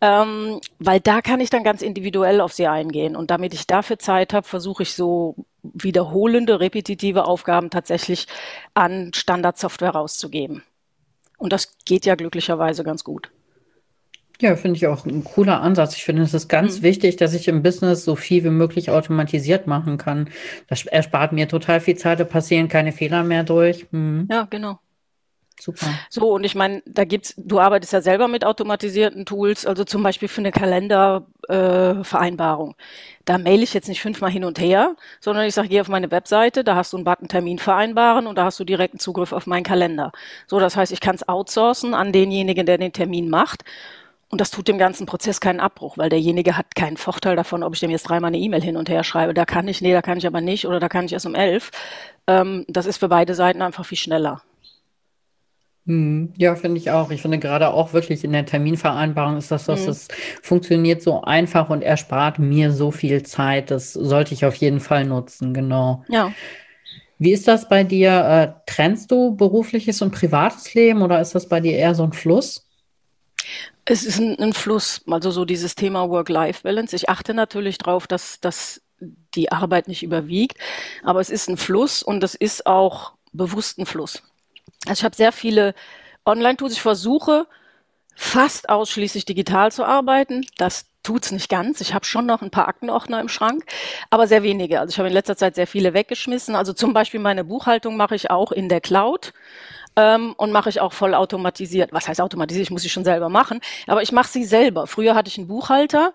Ähm, 0.00 0.60
weil 0.78 1.00
da 1.00 1.20
kann 1.20 1.40
ich 1.40 1.50
dann 1.50 1.64
ganz 1.64 1.82
individuell 1.82 2.40
auf 2.40 2.52
sie 2.52 2.66
eingehen. 2.68 3.16
Und 3.16 3.30
damit 3.30 3.54
ich 3.54 3.66
dafür 3.66 3.98
Zeit 3.98 4.32
habe, 4.32 4.46
versuche 4.46 4.84
ich 4.84 4.94
so 4.94 5.36
wiederholende, 5.62 6.60
repetitive 6.60 7.24
Aufgaben 7.24 7.70
tatsächlich 7.70 8.26
an 8.74 9.12
Standardsoftware 9.14 9.90
rauszugeben. 9.90 10.62
Und 11.38 11.52
das 11.52 11.76
geht 11.84 12.06
ja 12.06 12.14
glücklicherweise 12.14 12.84
ganz 12.84 13.04
gut. 13.04 13.30
Ja, 14.40 14.56
finde 14.56 14.76
ich 14.76 14.86
auch 14.88 15.06
ein 15.06 15.22
cooler 15.22 15.60
Ansatz. 15.60 15.94
Ich 15.96 16.04
finde, 16.04 16.22
es 16.22 16.34
ist 16.34 16.48
ganz 16.48 16.78
mhm. 16.78 16.82
wichtig, 16.82 17.16
dass 17.16 17.32
ich 17.32 17.46
im 17.46 17.62
Business 17.62 18.04
so 18.04 18.16
viel 18.16 18.42
wie 18.42 18.50
möglich 18.50 18.90
automatisiert 18.90 19.68
machen 19.68 19.98
kann. 19.98 20.30
Das 20.66 20.84
erspart 20.84 21.32
mir 21.32 21.48
total 21.48 21.80
viel 21.80 21.96
Zeit, 21.96 22.18
da 22.18 22.24
passieren 22.24 22.66
keine 22.66 22.90
Fehler 22.90 23.22
mehr 23.22 23.44
durch. 23.44 23.86
Mhm. 23.92 24.26
Ja, 24.30 24.48
genau. 24.50 24.80
Super. 25.60 25.86
So, 26.10 26.32
und 26.32 26.42
ich 26.42 26.56
meine, 26.56 26.82
da 26.86 27.04
gibt's, 27.04 27.34
du 27.36 27.60
arbeitest 27.60 27.92
ja 27.92 28.00
selber 28.00 28.26
mit 28.26 28.44
automatisierten 28.44 29.26
Tools, 29.26 29.64
also 29.64 29.84
zum 29.84 30.02
Beispiel 30.02 30.26
für 30.26 30.40
eine 30.40 30.50
Kalendervereinbarung. 30.50 31.36
Äh, 31.48 32.02
da 33.24 33.38
maile 33.38 33.62
ich 33.62 33.74
jetzt 33.74 33.88
nicht 33.88 34.00
fünfmal 34.00 34.30
hin 34.30 34.44
und 34.44 34.58
her, 34.58 34.96
sondern 35.20 35.46
ich 35.46 35.54
sage, 35.54 35.68
geh 35.68 35.80
auf 35.80 35.88
meine 35.88 36.10
Webseite, 36.10 36.64
da 36.64 36.76
hast 36.76 36.92
du 36.92 36.96
einen 36.96 37.04
Button 37.04 37.28
Termin 37.28 37.58
vereinbaren 37.58 38.26
und 38.26 38.36
da 38.36 38.44
hast 38.44 38.60
du 38.60 38.64
direkten 38.64 38.98
Zugriff 38.98 39.32
auf 39.32 39.46
meinen 39.46 39.64
Kalender. 39.64 40.12
So, 40.46 40.58
das 40.58 40.76
heißt, 40.76 40.92
ich 40.92 41.00
kann 41.00 41.14
es 41.14 41.28
outsourcen 41.28 41.94
an 41.94 42.12
denjenigen, 42.12 42.66
der 42.66 42.78
den 42.78 42.92
Termin 42.92 43.28
macht 43.28 43.64
und 44.32 44.40
das 44.40 44.50
tut 44.50 44.66
dem 44.66 44.78
ganzen 44.78 45.04
Prozess 45.04 45.40
keinen 45.40 45.60
Abbruch, 45.60 45.98
weil 45.98 46.08
derjenige 46.08 46.56
hat 46.56 46.74
keinen 46.74 46.96
Vorteil 46.96 47.36
davon, 47.36 47.62
ob 47.62 47.74
ich 47.74 47.80
dem 47.80 47.90
jetzt 47.90 48.04
dreimal 48.04 48.28
eine 48.28 48.38
E-Mail 48.38 48.62
hin 48.62 48.78
und 48.78 48.88
her 48.88 49.04
schreibe. 49.04 49.34
Da 49.34 49.44
kann 49.44 49.68
ich, 49.68 49.82
nee, 49.82 49.92
da 49.92 50.00
kann 50.00 50.16
ich 50.16 50.26
aber 50.26 50.40
nicht 50.40 50.66
oder 50.66 50.80
da 50.80 50.88
kann 50.88 51.04
ich 51.04 51.12
erst 51.12 51.26
um 51.26 51.34
elf. 51.34 51.70
Ähm, 52.26 52.64
das 52.66 52.86
ist 52.86 52.96
für 52.96 53.08
beide 53.08 53.34
Seiten 53.34 53.60
einfach 53.60 53.84
viel 53.84 53.98
schneller. 53.98 54.40
Hm, 55.86 56.32
ja, 56.36 56.54
finde 56.54 56.78
ich 56.78 56.90
auch. 56.90 57.10
Ich 57.10 57.22
finde 57.22 57.38
gerade 57.38 57.72
auch 57.72 57.92
wirklich 57.92 58.22
in 58.22 58.32
der 58.32 58.46
Terminvereinbarung 58.46 59.36
ist 59.36 59.50
das, 59.50 59.64
dass 59.64 59.82
mhm. 59.82 59.86
das 59.86 60.08
funktioniert 60.40 61.02
so 61.02 61.22
einfach 61.22 61.70
und 61.70 61.82
erspart 61.82 62.38
mir 62.38 62.70
so 62.70 62.92
viel 62.92 63.24
Zeit. 63.24 63.70
Das 63.70 63.92
sollte 63.92 64.32
ich 64.34 64.44
auf 64.44 64.54
jeden 64.54 64.78
Fall 64.78 65.04
nutzen, 65.04 65.52
genau. 65.54 66.04
Ja. 66.08 66.32
Wie 67.18 67.32
ist 67.32 67.48
das 67.48 67.68
bei 67.68 67.84
dir? 67.84 68.10
Äh, 68.10 68.70
trennst 68.70 69.10
du 69.10 69.36
berufliches 69.36 70.02
und 70.02 70.12
privates 70.12 70.72
Leben 70.74 71.02
oder 71.02 71.20
ist 71.20 71.34
das 71.34 71.48
bei 71.48 71.60
dir 71.60 71.72
eher 71.72 71.94
so 71.94 72.04
ein 72.04 72.12
Fluss? 72.12 72.64
Es 73.84 74.04
ist 74.04 74.20
ein, 74.20 74.38
ein 74.38 74.52
Fluss, 74.52 75.02
also 75.08 75.32
so 75.32 75.44
dieses 75.44 75.74
Thema 75.74 76.08
Work-Life-Balance. 76.08 76.94
Ich 76.94 77.08
achte 77.08 77.34
natürlich 77.34 77.78
darauf, 77.78 78.06
dass, 78.06 78.38
dass 78.40 78.82
die 79.34 79.50
Arbeit 79.50 79.88
nicht 79.88 80.04
überwiegt. 80.04 80.58
Aber 81.02 81.20
es 81.20 81.30
ist 81.30 81.48
ein 81.48 81.56
Fluss 81.56 82.02
und 82.02 82.22
es 82.22 82.36
ist 82.36 82.66
auch 82.66 83.14
bewusst 83.32 83.78
ein 83.78 83.86
Fluss. 83.86 84.22
Also 84.86 85.00
ich 85.00 85.04
habe 85.04 85.16
sehr 85.16 85.32
viele 85.32 85.74
Online-Tools. 86.26 86.74
Ich 86.74 86.82
versuche 86.82 87.46
fast 88.14 88.68
ausschließlich 88.68 89.24
digital 89.24 89.72
zu 89.72 89.84
arbeiten. 89.84 90.46
Das 90.58 90.86
tut's 91.02 91.32
nicht 91.32 91.48
ganz. 91.48 91.80
Ich 91.80 91.94
habe 91.94 92.04
schon 92.04 92.26
noch 92.26 92.42
ein 92.42 92.50
paar 92.50 92.68
Aktenordner 92.68 93.20
im 93.20 93.28
Schrank, 93.28 93.64
aber 94.10 94.26
sehr 94.26 94.42
wenige. 94.42 94.80
Also 94.80 94.92
ich 94.92 94.98
habe 94.98 95.08
in 95.08 95.14
letzter 95.14 95.36
Zeit 95.36 95.54
sehr 95.54 95.66
viele 95.66 95.94
weggeschmissen. 95.94 96.54
Also 96.54 96.72
zum 96.72 96.92
Beispiel 96.92 97.20
meine 97.20 97.44
Buchhaltung 97.44 97.96
mache 97.96 98.14
ich 98.14 98.30
auch 98.30 98.52
in 98.52 98.68
der 98.68 98.80
Cloud. 98.80 99.32
Ähm, 99.94 100.32
und 100.38 100.52
mache 100.52 100.70
ich 100.70 100.80
auch 100.80 100.94
voll 100.94 101.14
automatisiert. 101.14 101.92
Was 101.92 102.08
heißt 102.08 102.22
automatisiert? 102.22 102.62
Ich 102.64 102.70
muss 102.70 102.80
sie 102.80 102.88
schon 102.88 103.04
selber 103.04 103.28
machen, 103.28 103.60
aber 103.86 104.02
ich 104.02 104.10
mache 104.10 104.28
sie 104.28 104.44
selber. 104.44 104.86
Früher 104.86 105.14
hatte 105.14 105.28
ich 105.28 105.36
einen 105.36 105.48
Buchhalter, 105.48 106.14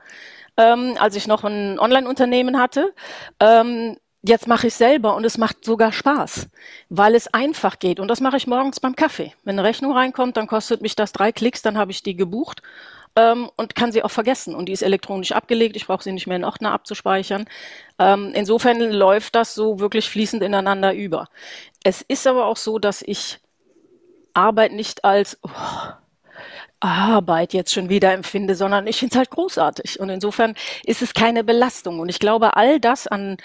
ähm, 0.58 0.96
als 1.00 1.16
ich 1.16 1.28
noch 1.28 1.44
ein 1.44 1.78
Online-Unternehmen 1.78 2.60
hatte. 2.60 2.96
Ähm, 3.40 3.98
jetzt 4.28 4.48
mache 4.48 4.68
ich 4.68 4.74
selber 4.74 5.16
und 5.16 5.26
es 5.26 5.38
macht 5.38 5.64
sogar 5.64 5.92
Spaß, 5.92 6.48
weil 6.90 7.16
es 7.16 7.34
einfach 7.34 7.80
geht. 7.80 8.00
Und 8.00 8.08
das 8.08 8.22
mache 8.22 8.38
ich 8.38 8.48
morgens 8.48 8.80
beim 8.80 8.96
Kaffee. 8.96 9.34
Wenn 9.44 9.58
eine 9.58 9.68
Rechnung 9.68 9.94
reinkommt, 9.94 10.38
dann 10.38 10.48
kostet 10.48 10.82
mich 10.82 10.96
das 10.96 11.12
drei 11.12 11.32
Klicks, 11.32 11.62
dann 11.62 11.78
habe 11.78 11.92
ich 11.92 12.04
die 12.04 12.16
gebucht 12.16 12.62
ähm, 13.16 13.50
und 13.56 13.76
kann 13.76 13.92
sie 13.92 14.04
auch 14.04 14.12
vergessen. 14.12 14.56
Und 14.56 14.68
die 14.68 14.74
ist 14.74 14.82
elektronisch 14.82 15.32
abgelegt. 15.32 15.76
Ich 15.76 15.88
brauche 15.88 16.04
sie 16.04 16.12
nicht 16.12 16.28
mehr 16.28 16.38
in 16.38 16.46
Ordner 16.46 16.72
abzuspeichern. 16.72 17.46
Ähm, 18.00 18.32
insofern 18.34 18.80
läuft 18.80 19.36
das 19.36 19.56
so 19.56 19.80
wirklich 19.80 20.10
fließend 20.10 20.44
ineinander 20.44 20.94
über. 20.94 21.30
Es 21.84 22.02
ist 22.02 22.28
aber 22.28 22.46
auch 22.46 22.58
so, 22.58 22.80
dass 22.80 23.02
ich 23.02 23.40
Arbeit 24.34 24.74
nicht 24.74 25.04
als 25.04 25.40
oh, 25.42 25.50
Arbeit 26.80 27.54
jetzt 27.54 27.74
schon 27.74 27.90
wieder 27.90 28.14
empfinde, 28.14 28.56
sondern 28.56 28.86
ich 28.86 28.98
finde 28.98 29.14
es 29.14 29.18
halt 29.18 29.32
großartig. 29.32 30.00
Und 30.00 30.10
insofern 30.10 30.56
ist 30.86 31.02
es 31.02 31.14
keine 31.14 31.44
Belastung. 31.44 32.00
Und 32.00 32.10
ich 32.10 32.20
glaube, 32.20 32.56
all 32.56 32.80
das, 32.80 33.08
an 33.08 33.38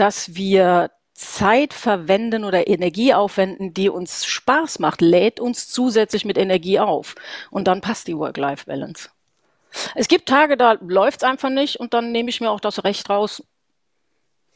das 0.00 0.34
wir 0.34 0.90
Zeit 1.14 1.74
verwenden 1.74 2.44
oder 2.44 2.68
Energie 2.68 3.12
aufwenden, 3.12 3.74
die 3.74 3.88
uns 3.88 4.24
Spaß 4.24 4.78
macht, 4.78 5.00
lädt 5.00 5.40
uns 5.40 5.68
zusätzlich 5.68 6.24
mit 6.24 6.38
Energie 6.38 6.78
auf. 6.78 7.16
Und 7.50 7.66
dann 7.66 7.80
passt 7.80 8.06
die 8.06 8.16
Work-Life-Balance. 8.16 9.10
Es 9.96 10.08
gibt 10.08 10.28
Tage, 10.28 10.56
da 10.56 10.76
läuft 10.80 11.22
es 11.22 11.28
einfach 11.28 11.50
nicht 11.50 11.80
und 11.80 11.92
dann 11.92 12.12
nehme 12.12 12.30
ich 12.30 12.40
mir 12.40 12.50
auch 12.50 12.60
das 12.60 12.84
Recht 12.84 13.10
raus, 13.10 13.42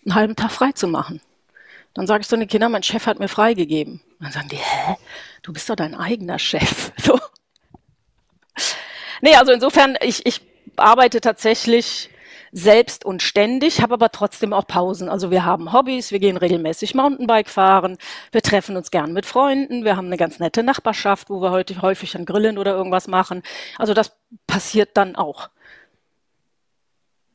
einen 0.04 0.14
halben 0.14 0.36
Tag 0.36 0.52
frei 0.52 0.72
zu 0.72 0.86
machen. 0.86 1.20
Dann 1.94 2.06
sage 2.06 2.22
ich 2.22 2.28
zu 2.28 2.36
den 2.36 2.48
Kindern, 2.48 2.72
mein 2.72 2.82
Chef 2.82 3.06
hat 3.06 3.18
mir 3.18 3.28
freigegeben. 3.28 4.00
Dann 4.20 4.32
sagen 4.32 4.48
die, 4.48 4.56
hä? 4.56 4.96
Du 5.42 5.52
bist 5.52 5.68
doch 5.68 5.76
dein 5.76 5.94
eigener 5.94 6.38
Chef. 6.38 6.92
So. 7.02 7.18
Nee, 9.20 9.36
also 9.36 9.52
insofern, 9.52 9.96
ich, 10.00 10.26
ich 10.26 10.40
arbeite 10.76 11.20
tatsächlich 11.20 12.10
selbst 12.52 13.04
und 13.04 13.22
ständig, 13.22 13.80
habe 13.80 13.94
aber 13.94 14.10
trotzdem 14.10 14.52
auch 14.52 14.66
Pausen. 14.66 15.08
Also 15.08 15.30
wir 15.30 15.44
haben 15.44 15.72
Hobbys, 15.72 16.12
wir 16.12 16.20
gehen 16.20 16.36
regelmäßig 16.36 16.94
Mountainbike 16.94 17.48
fahren, 17.48 17.96
wir 18.30 18.42
treffen 18.42 18.76
uns 18.76 18.90
gern 18.90 19.12
mit 19.14 19.26
Freunden, 19.26 19.84
wir 19.84 19.96
haben 19.96 20.06
eine 20.06 20.18
ganz 20.18 20.38
nette 20.38 20.62
Nachbarschaft, 20.62 21.30
wo 21.30 21.40
wir 21.40 21.50
heute 21.50 21.80
häufig 21.80 22.14
ein 22.14 22.26
Grillen 22.26 22.58
oder 22.58 22.74
irgendwas 22.74 23.08
machen. 23.08 23.42
Also 23.78 23.94
das 23.94 24.12
passiert 24.46 24.90
dann 24.94 25.16
auch. 25.16 25.48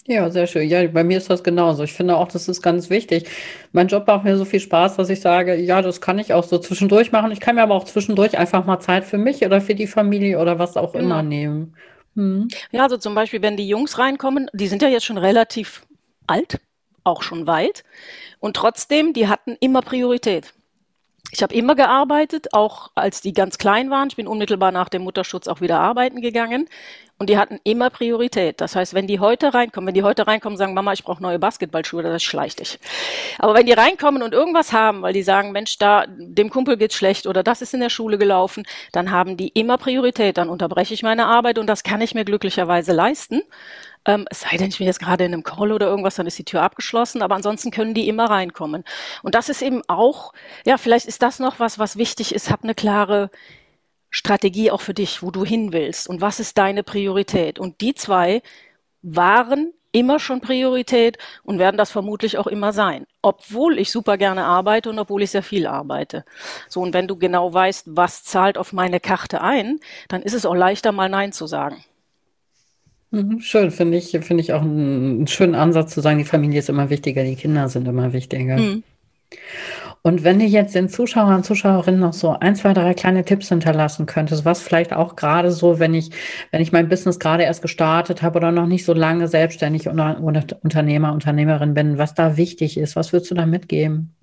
Ja, 0.09 0.29
sehr 0.29 0.47
schön. 0.47 0.69
Ja, 0.69 0.87
bei 0.87 1.03
mir 1.03 1.17
ist 1.17 1.29
das 1.29 1.43
genauso. 1.43 1.83
Ich 1.83 1.91
finde 1.91 2.15
auch, 2.15 2.29
das 2.29 2.47
ist 2.47 2.61
ganz 2.61 2.89
wichtig. 2.89 3.27
Mein 3.73 3.87
Job 3.87 4.07
macht 4.07 4.23
mir 4.23 4.37
so 4.37 4.45
viel 4.45 4.61
Spaß, 4.61 4.95
dass 4.95 5.09
ich 5.09 5.19
sage, 5.19 5.55
ja, 5.55 5.81
das 5.81 5.99
kann 5.99 6.17
ich 6.17 6.33
auch 6.33 6.45
so 6.45 6.59
zwischendurch 6.59 7.11
machen. 7.11 7.31
Ich 7.31 7.41
kann 7.41 7.55
mir 7.55 7.63
aber 7.63 7.75
auch 7.75 7.83
zwischendurch 7.83 8.37
einfach 8.37 8.65
mal 8.65 8.79
Zeit 8.79 9.03
für 9.03 9.17
mich 9.17 9.45
oder 9.45 9.59
für 9.59 9.75
die 9.75 9.87
Familie 9.87 10.39
oder 10.39 10.59
was 10.59 10.77
auch 10.77 10.93
immer 10.95 11.21
genau. 11.21 11.29
nehmen. 11.29 11.75
Mhm. 12.17 12.47
Ja, 12.71 12.81
also 12.83 12.97
zum 12.97 13.13
Beispiel, 13.13 13.41
wenn 13.43 13.57
die 13.57 13.67
Jungs 13.67 13.99
reinkommen, 13.99 14.49
die 14.51 14.67
sind 14.67 14.81
ja 14.81 14.87
jetzt 14.89 15.05
schon 15.05 15.19
relativ 15.19 15.85
alt, 16.25 16.59
auch 17.03 17.21
schon 17.21 17.45
weit. 17.47 17.83
Und 18.39 18.55
trotzdem, 18.55 19.13
die 19.13 19.27
hatten 19.27 19.55
immer 19.59 19.81
Priorität. 19.81 20.53
Ich 21.31 21.43
habe 21.43 21.53
immer 21.53 21.75
gearbeitet, 21.75 22.53
auch 22.53 22.91
als 22.95 23.19
die 23.19 23.33
ganz 23.33 23.57
klein 23.57 23.89
waren. 23.89 24.07
Ich 24.07 24.15
bin 24.15 24.27
unmittelbar 24.27 24.71
nach 24.71 24.87
dem 24.87 25.03
Mutterschutz 25.03 25.47
auch 25.47 25.59
wieder 25.59 25.79
arbeiten 25.79 26.21
gegangen. 26.21 26.69
Und 27.19 27.29
die 27.29 27.37
hatten 27.37 27.59
immer 27.63 27.89
Priorität. 27.89 28.61
Das 28.61 28.75
heißt, 28.75 28.93
wenn 28.93 29.07
die 29.07 29.19
heute 29.19 29.53
reinkommen, 29.53 29.87
wenn 29.87 29.95
die 29.95 30.03
heute 30.03 30.27
reinkommen 30.27 30.53
und 30.53 30.59
sagen, 30.59 30.75
Mama, 30.75 30.93
ich 30.93 31.03
brauche 31.03 31.21
neue 31.21 31.39
Basketballschuhe, 31.39 32.03
das 32.03 32.21
schleicht 32.21 32.59
dich. 32.59 32.79
Aber 33.39 33.55
wenn 33.55 33.65
die 33.65 33.73
reinkommen 33.73 34.21
und 34.21 34.33
irgendwas 34.33 34.71
haben, 34.71 35.01
weil 35.01 35.13
die 35.13 35.23
sagen, 35.23 35.51
Mensch, 35.51 35.79
da 35.79 36.05
dem 36.07 36.51
Kumpel 36.51 36.77
geht's 36.77 36.95
schlecht 36.95 37.25
oder 37.25 37.41
das 37.41 37.63
ist 37.63 37.73
in 37.73 37.79
der 37.79 37.89
Schule 37.89 38.19
gelaufen, 38.19 38.65
dann 38.91 39.09
haben 39.11 39.35
die 39.35 39.49
immer 39.49 39.77
Priorität. 39.79 40.37
Dann 40.37 40.47
unterbreche 40.47 40.93
ich 40.93 41.01
meine 41.01 41.25
Arbeit 41.25 41.57
und 41.57 41.67
das 41.67 41.83
kann 41.83 42.01
ich 42.01 42.13
mir 42.13 42.23
glücklicherweise 42.23 42.93
leisten. 42.93 43.41
Ähm, 44.07 44.25
es 44.31 44.41
sei 44.41 44.57
denn, 44.57 44.69
ich 44.69 44.77
bin 44.79 44.87
jetzt 44.87 44.99
gerade 44.99 45.25
in 45.25 45.33
einem 45.33 45.43
Call 45.43 45.71
oder 45.71 45.87
irgendwas, 45.87 46.15
dann 46.15 46.25
ist 46.25 46.39
die 46.39 46.45
Tür 46.45 46.63
abgeschlossen, 46.63 47.21
aber 47.21 47.35
ansonsten 47.35 47.71
können 47.71 47.93
die 47.93 48.07
immer 48.07 48.29
reinkommen. 48.29 48.83
Und 49.21 49.35
das 49.35 49.49
ist 49.49 49.61
eben 49.61 49.83
auch, 49.87 50.33
ja, 50.65 50.77
vielleicht 50.77 51.05
ist 51.05 51.21
das 51.21 51.39
noch 51.39 51.59
was, 51.59 51.77
was 51.77 51.97
wichtig 51.97 52.33
ist, 52.33 52.49
hab 52.49 52.63
eine 52.63 52.73
klare 52.73 53.29
Strategie 54.09 54.71
auch 54.71 54.81
für 54.81 54.93
dich, 54.93 55.21
wo 55.21 55.31
du 55.31 55.45
hin 55.45 55.73
willst 55.73 56.07
und 56.07 56.21
was 56.21 56.39
ist 56.39 56.57
deine 56.57 56.83
Priorität. 56.83 57.59
Und 57.59 57.81
die 57.81 57.93
zwei 57.93 58.41
waren 59.01 59.73
immer 59.91 60.19
schon 60.19 60.41
Priorität 60.41 61.17
und 61.43 61.59
werden 61.59 61.77
das 61.77 61.91
vermutlich 61.91 62.37
auch 62.37 62.47
immer 62.47 62.71
sein, 62.73 63.07
obwohl 63.21 63.79
ich 63.79 63.91
super 63.91 64.17
gerne 64.17 64.45
arbeite 64.45 64.89
und 64.89 64.99
obwohl 64.99 65.23
ich 65.23 65.31
sehr 65.31 65.43
viel 65.43 65.67
arbeite. 65.67 66.23
So, 66.69 66.81
und 66.81 66.93
wenn 66.93 67.07
du 67.07 67.17
genau 67.17 67.53
weißt, 67.53 67.87
was 67.95 68.23
zahlt 68.23 68.57
auf 68.57 68.73
meine 68.73 68.99
Karte 68.99 69.41
ein, 69.41 69.79
dann 70.07 70.21
ist 70.21 70.33
es 70.33 70.45
auch 70.45 70.55
leichter, 70.55 70.91
mal 70.91 71.09
Nein 71.09 71.31
zu 71.33 71.47
sagen. 71.47 71.83
Mhm, 73.11 73.39
schön, 73.39 73.71
finde 73.71 73.97
ich, 73.97 74.11
finde 74.11 74.41
ich 74.41 74.53
auch 74.53 74.61
einen, 74.61 75.27
schönen 75.27 75.55
Ansatz 75.55 75.93
zu 75.93 76.01
sagen, 76.01 76.17
die 76.17 76.25
Familie 76.25 76.59
ist 76.59 76.69
immer 76.69 76.89
wichtiger, 76.89 77.23
die 77.23 77.35
Kinder 77.35 77.69
sind 77.69 77.87
immer 77.87 78.11
wichtiger. 78.13 78.57
Mhm. 78.57 78.83
Und 80.01 80.23
wenn 80.23 80.39
du 80.39 80.45
jetzt 80.45 80.75
den 80.75 80.89
Zuschauern 80.89 81.35
und 81.35 81.45
Zuschauerinnen 81.45 81.99
noch 81.99 82.13
so 82.13 82.31
ein, 82.31 82.55
zwei, 82.55 82.73
drei 82.73 82.93
kleine 82.93 83.25
Tipps 83.25 83.49
hinterlassen 83.49 84.05
könntest, 84.05 84.45
was 84.45 84.61
vielleicht 84.61 84.93
auch 84.93 85.15
gerade 85.15 85.51
so, 85.51 85.79
wenn 85.79 85.93
ich, 85.93 86.11
wenn 86.51 86.61
ich 86.61 86.71
mein 86.71 86.87
Business 86.87 87.19
gerade 87.19 87.43
erst 87.43 87.61
gestartet 87.61 88.21
habe 88.21 88.37
oder 88.37 88.51
noch 88.51 88.67
nicht 88.67 88.85
so 88.85 88.93
lange 88.93 89.27
selbstständig 89.27 89.89
oder 89.89 90.21
Unternehmer, 90.21 91.11
Unternehmerin 91.11 91.73
bin, 91.73 91.97
was 91.97 92.13
da 92.13 92.37
wichtig 92.37 92.77
ist, 92.77 92.95
was 92.95 93.11
würdest 93.11 93.31
du 93.31 93.35
da 93.35 93.45
mitgeben? 93.45 94.16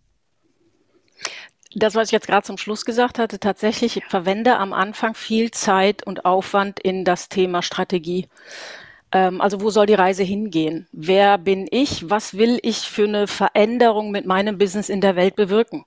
Das, 1.76 1.96
was 1.96 2.08
ich 2.08 2.12
jetzt 2.12 2.28
gerade 2.28 2.46
zum 2.46 2.56
Schluss 2.56 2.84
gesagt 2.84 3.18
hatte, 3.18 3.40
tatsächlich, 3.40 3.96
ich 3.96 4.04
verwende 4.04 4.58
am 4.58 4.72
Anfang 4.72 5.14
viel 5.14 5.50
Zeit 5.50 6.06
und 6.06 6.24
Aufwand 6.24 6.78
in 6.78 7.04
das 7.04 7.28
Thema 7.28 7.62
Strategie. 7.62 8.28
Ähm, 9.10 9.40
also 9.40 9.60
wo 9.60 9.70
soll 9.70 9.86
die 9.86 9.94
Reise 9.94 10.22
hingehen? 10.22 10.86
Wer 10.92 11.36
bin 11.36 11.66
ich? 11.68 12.08
Was 12.08 12.34
will 12.34 12.60
ich 12.62 12.78
für 12.88 13.04
eine 13.04 13.26
Veränderung 13.26 14.12
mit 14.12 14.24
meinem 14.24 14.56
Business 14.56 14.88
in 14.88 15.00
der 15.00 15.16
Welt 15.16 15.34
bewirken? 15.34 15.84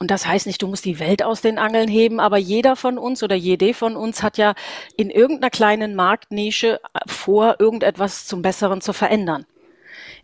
Und 0.00 0.10
das 0.10 0.26
heißt 0.26 0.46
nicht, 0.46 0.62
du 0.62 0.66
musst 0.66 0.86
die 0.86 0.98
Welt 0.98 1.22
aus 1.22 1.42
den 1.42 1.58
Angeln 1.58 1.88
heben, 1.88 2.18
aber 2.18 2.38
jeder 2.38 2.74
von 2.74 2.96
uns 2.96 3.22
oder 3.22 3.36
jede 3.36 3.74
von 3.74 3.96
uns 3.96 4.22
hat 4.22 4.38
ja 4.38 4.54
in 4.96 5.10
irgendeiner 5.10 5.50
kleinen 5.50 5.94
Marktnische 5.94 6.80
vor, 7.06 7.56
irgendetwas 7.58 8.26
zum 8.26 8.40
Besseren 8.40 8.80
zu 8.80 8.94
verändern 8.94 9.44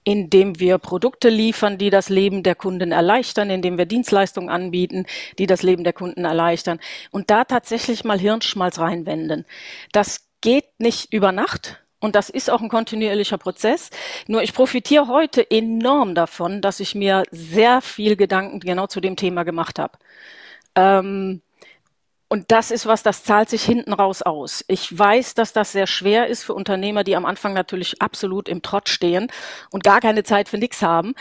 indem 0.08 0.58
wir 0.58 0.78
Produkte 0.78 1.28
liefern, 1.28 1.76
die 1.76 1.90
das 1.90 2.08
Leben 2.08 2.42
der 2.42 2.54
Kunden 2.54 2.92
erleichtern, 2.92 3.50
indem 3.50 3.76
wir 3.76 3.84
Dienstleistungen 3.84 4.48
anbieten, 4.48 5.04
die 5.38 5.46
das 5.46 5.62
Leben 5.62 5.84
der 5.84 5.92
Kunden 5.92 6.24
erleichtern 6.24 6.80
und 7.10 7.28
da 7.28 7.44
tatsächlich 7.44 8.04
mal 8.04 8.18
Hirnschmalz 8.18 8.78
reinwenden. 8.78 9.44
Das 9.92 10.26
geht 10.40 10.64
nicht 10.78 11.12
über 11.12 11.30
Nacht, 11.30 11.78
und 12.00 12.14
das 12.14 12.30
ist 12.30 12.48
auch 12.48 12.62
ein 12.62 12.70
kontinuierlicher 12.70 13.38
Prozess. 13.38 13.90
Nur 14.28 14.42
ich 14.42 14.54
profitiere 14.54 15.08
heute 15.08 15.50
enorm 15.50 16.14
davon, 16.14 16.62
dass 16.62 16.80
ich 16.80 16.94
mir 16.94 17.24
sehr 17.32 17.82
viel 17.82 18.16
Gedanken 18.16 18.60
genau 18.60 18.86
zu 18.86 19.00
dem 19.00 19.16
Thema 19.16 19.42
gemacht 19.42 19.78
habe. 19.78 19.98
Ähm, 20.76 21.42
und 22.28 22.50
das 22.52 22.70
ist 22.70 22.84
was, 22.84 23.02
das 23.02 23.24
zahlt 23.24 23.48
sich 23.48 23.64
hinten 23.64 23.92
raus 23.94 24.20
aus. 24.20 24.62
Ich 24.68 24.96
weiß, 24.96 25.32
dass 25.34 25.54
das 25.54 25.72
sehr 25.72 25.86
schwer 25.86 26.26
ist 26.26 26.42
für 26.42 26.52
Unternehmer, 26.52 27.02
die 27.02 27.16
am 27.16 27.24
Anfang 27.24 27.54
natürlich 27.54 28.02
absolut 28.02 28.48
im 28.50 28.60
Trott 28.60 28.90
stehen 28.90 29.28
und 29.70 29.82
gar 29.82 30.00
keine 30.00 30.24
Zeit 30.24 30.50
für 30.50 30.58
nichts 30.58 30.82
haben. 30.82 31.14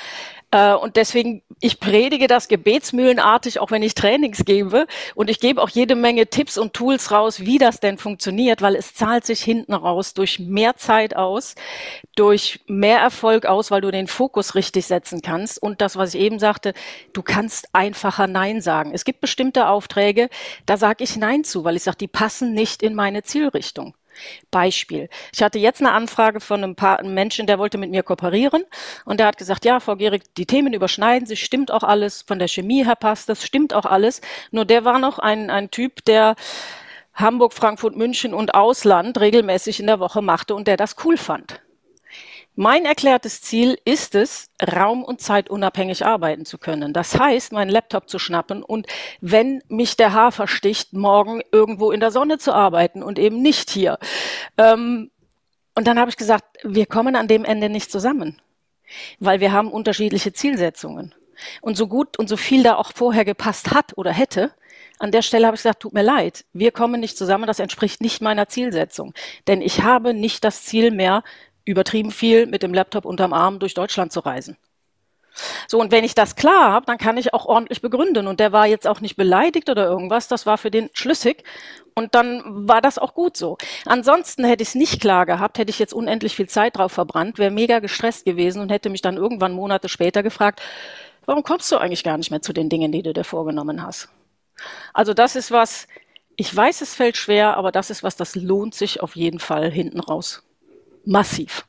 Äh, 0.51 0.73
und 0.73 0.95
deswegen, 0.95 1.41
ich 1.59 1.79
predige 1.79 2.27
das 2.27 2.47
gebetsmühlenartig, 2.47 3.59
auch 3.59 3.71
wenn 3.71 3.83
ich 3.83 3.95
Trainings 3.95 4.45
gebe. 4.45 4.87
Und 5.15 5.29
ich 5.29 5.39
gebe 5.39 5.61
auch 5.61 5.69
jede 5.69 5.95
Menge 5.95 6.27
Tipps 6.27 6.57
und 6.57 6.73
Tools 6.73 7.11
raus, 7.11 7.41
wie 7.41 7.57
das 7.57 7.79
denn 7.79 7.97
funktioniert, 7.97 8.61
weil 8.61 8.75
es 8.75 8.93
zahlt 8.93 9.25
sich 9.25 9.41
hinten 9.41 9.73
raus 9.73 10.13
durch 10.13 10.39
mehr 10.39 10.75
Zeit 10.77 11.15
aus, 11.15 11.55
durch 12.15 12.61
mehr 12.67 12.99
Erfolg 12.99 13.45
aus, 13.45 13.71
weil 13.71 13.81
du 13.81 13.91
den 13.91 14.07
Fokus 14.07 14.55
richtig 14.55 14.85
setzen 14.85 15.21
kannst. 15.21 15.61
Und 15.61 15.81
das, 15.81 15.97
was 15.97 16.13
ich 16.13 16.21
eben 16.21 16.39
sagte, 16.39 16.73
du 17.13 17.21
kannst 17.21 17.67
einfacher 17.73 18.27
Nein 18.27 18.61
sagen. 18.61 18.91
Es 18.93 19.03
gibt 19.03 19.21
bestimmte 19.21 19.67
Aufträge, 19.67 20.29
da 20.65 20.77
sage 20.77 21.03
ich 21.03 21.17
Nein 21.17 21.43
zu, 21.43 21.63
weil 21.63 21.75
ich 21.75 21.83
sage, 21.83 21.97
die 21.97 22.07
passen 22.07 22.53
nicht 22.53 22.83
in 22.83 22.95
meine 22.95 23.23
Zielrichtung. 23.23 23.95
Beispiel. 24.51 25.09
Ich 25.33 25.41
hatte 25.41 25.59
jetzt 25.59 25.81
eine 25.81 25.91
Anfrage 25.91 26.39
von 26.39 26.63
einem, 26.63 26.75
paar, 26.75 26.99
einem 26.99 27.13
Menschen, 27.13 27.47
der 27.47 27.59
wollte 27.59 27.77
mit 27.77 27.91
mir 27.91 28.03
kooperieren 28.03 28.63
und 29.05 29.19
der 29.19 29.27
hat 29.27 29.37
gesagt, 29.37 29.65
ja, 29.65 29.79
Frau 29.79 29.95
Gehrig, 29.95 30.23
die 30.35 30.45
Themen 30.45 30.73
überschneiden 30.73 31.27
sich, 31.27 31.43
stimmt 31.43 31.71
auch 31.71 31.83
alles, 31.83 32.23
von 32.23 32.39
der 32.39 32.47
Chemie 32.47 32.85
her 32.85 32.95
passt 32.95 33.29
das, 33.29 33.43
stimmt 33.43 33.73
auch 33.73 33.85
alles. 33.85 34.21
Nur 34.51 34.65
der 34.65 34.85
war 34.85 34.99
noch 34.99 35.19
ein, 35.19 35.49
ein 35.49 35.71
Typ, 35.71 36.05
der 36.05 36.35
Hamburg, 37.13 37.53
Frankfurt, 37.53 37.95
München 37.95 38.33
und 38.33 38.53
Ausland 38.53 39.19
regelmäßig 39.19 39.79
in 39.79 39.87
der 39.87 39.99
Woche 39.99 40.21
machte 40.21 40.53
und 40.53 40.67
der 40.67 40.77
das 40.77 40.95
cool 41.03 41.17
fand. 41.17 41.61
Mein 42.59 42.85
erklärtes 42.85 43.39
Ziel 43.39 43.77
ist 43.85 44.15
es, 44.15 44.49
raum- 44.59 45.03
und 45.03 45.21
zeitunabhängig 45.21 46.03
arbeiten 46.07 46.43
zu 46.43 46.57
können. 46.57 46.91
Das 46.91 47.19
heißt, 47.19 47.51
meinen 47.51 47.69
Laptop 47.69 48.09
zu 48.09 48.17
schnappen 48.17 48.63
und 48.63 48.87
wenn 49.21 49.61
mich 49.67 49.95
der 49.95 50.11
Haar 50.13 50.31
versticht, 50.31 50.91
morgen 50.91 51.43
irgendwo 51.51 51.91
in 51.91 51.99
der 51.99 52.09
Sonne 52.09 52.39
zu 52.39 52.53
arbeiten 52.53 53.03
und 53.03 53.19
eben 53.19 53.43
nicht 53.43 53.69
hier. 53.69 53.99
Ähm, 54.57 55.11
und 55.75 55.85
dann 55.85 55.99
habe 55.99 56.09
ich 56.09 56.17
gesagt, 56.17 56.45
wir 56.63 56.87
kommen 56.87 57.15
an 57.15 57.27
dem 57.27 57.45
Ende 57.45 57.69
nicht 57.69 57.91
zusammen, 57.91 58.41
weil 59.19 59.39
wir 59.39 59.51
haben 59.51 59.71
unterschiedliche 59.71 60.33
Zielsetzungen. 60.33 61.13
Und 61.61 61.77
so 61.77 61.87
gut 61.87 62.17
und 62.17 62.27
so 62.27 62.37
viel 62.37 62.63
da 62.63 62.77
auch 62.77 62.91
vorher 62.95 63.23
gepasst 63.23 63.69
hat 63.69 63.95
oder 63.99 64.11
hätte, 64.11 64.51
an 64.99 65.11
der 65.11 65.21
Stelle 65.21 65.45
habe 65.45 65.55
ich 65.55 65.61
gesagt, 65.61 65.81
tut 65.81 65.93
mir 65.93 66.01
leid, 66.01 66.45
wir 66.53 66.71
kommen 66.71 66.99
nicht 66.99 67.17
zusammen, 67.17 67.45
das 67.45 67.59
entspricht 67.59 68.01
nicht 68.01 68.19
meiner 68.21 68.47
Zielsetzung. 68.47 69.13
Denn 69.45 69.61
ich 69.61 69.83
habe 69.83 70.15
nicht 70.15 70.43
das 70.43 70.63
Ziel 70.63 70.89
mehr, 70.89 71.23
übertrieben 71.67 72.11
viel 72.11 72.47
mit 72.47 72.63
dem 72.63 72.73
Laptop 72.73 73.05
unterm 73.05 73.33
Arm 73.33 73.59
durch 73.59 73.73
Deutschland 73.73 74.11
zu 74.11 74.21
reisen. 74.21 74.57
So, 75.67 75.79
und 75.79 75.91
wenn 75.91 76.03
ich 76.03 76.15
das 76.15 76.35
klar 76.35 76.71
habe, 76.71 76.85
dann 76.85 76.97
kann 76.97 77.17
ich 77.17 77.33
auch 77.33 77.45
ordentlich 77.45 77.81
begründen. 77.81 78.27
Und 78.27 78.39
der 78.39 78.51
war 78.51 78.65
jetzt 78.65 78.87
auch 78.87 79.01
nicht 79.01 79.15
beleidigt 79.15 79.69
oder 79.69 79.85
irgendwas, 79.85 80.27
das 80.27 80.45
war 80.45 80.57
für 80.57 80.71
den 80.71 80.89
schlüssig. 80.93 81.43
Und 81.93 82.15
dann 82.15 82.41
war 82.45 82.81
das 82.81 82.97
auch 82.97 83.13
gut 83.13 83.37
so. 83.37 83.57
Ansonsten 83.85 84.43
hätte 84.43 84.63
ich 84.63 84.69
es 84.69 84.75
nicht 84.75 85.01
klar 85.01 85.25
gehabt, 85.25 85.57
hätte 85.57 85.69
ich 85.69 85.79
jetzt 85.79 85.93
unendlich 85.93 86.35
viel 86.35 86.49
Zeit 86.49 86.77
drauf 86.77 86.91
verbrannt, 86.91 87.37
wäre 87.37 87.51
mega 87.51 87.79
gestresst 87.79 88.25
gewesen 88.25 88.61
und 88.61 88.71
hätte 88.71 88.89
mich 88.89 89.01
dann 89.01 89.17
irgendwann 89.17 89.53
Monate 89.53 89.89
später 89.89 90.23
gefragt, 90.23 90.61
warum 91.25 91.43
kommst 91.43 91.71
du 91.71 91.77
eigentlich 91.77 92.03
gar 92.03 92.17
nicht 92.17 92.31
mehr 92.31 92.41
zu 92.41 92.53
den 92.53 92.69
Dingen, 92.69 92.91
die 92.91 93.03
du 93.03 93.13
dir 93.13 93.23
vorgenommen 93.23 93.83
hast? 93.85 94.09
Also 94.93 95.13
das 95.13 95.35
ist 95.35 95.51
was, 95.51 95.87
ich 96.35 96.55
weiß, 96.55 96.81
es 96.81 96.95
fällt 96.95 97.17
schwer, 97.17 97.57
aber 97.57 97.71
das 97.71 97.89
ist 97.89 98.03
was, 98.03 98.15
das 98.15 98.35
lohnt 98.35 98.73
sich 98.73 99.01
auf 99.01 99.15
jeden 99.15 99.39
Fall 99.39 99.69
hinten 99.71 99.99
raus 99.99 100.46
massiv. 101.07 101.65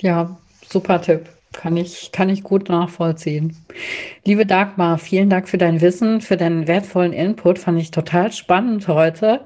Ja, 0.00 0.38
super 0.68 1.02
Tipp. 1.02 1.28
Kann 1.52 1.76
ich, 1.76 2.12
kann 2.12 2.28
ich 2.28 2.42
gut 2.42 2.68
nachvollziehen. 2.68 3.56
Liebe 4.24 4.44
Dagmar, 4.44 4.98
vielen 4.98 5.30
Dank 5.30 5.48
für 5.48 5.58
dein 5.58 5.80
Wissen, 5.80 6.20
für 6.20 6.36
deinen 6.36 6.68
wertvollen 6.68 7.14
Input. 7.14 7.58
Fand 7.58 7.80
ich 7.80 7.90
total 7.90 8.30
spannend 8.32 8.86
heute. 8.86 9.44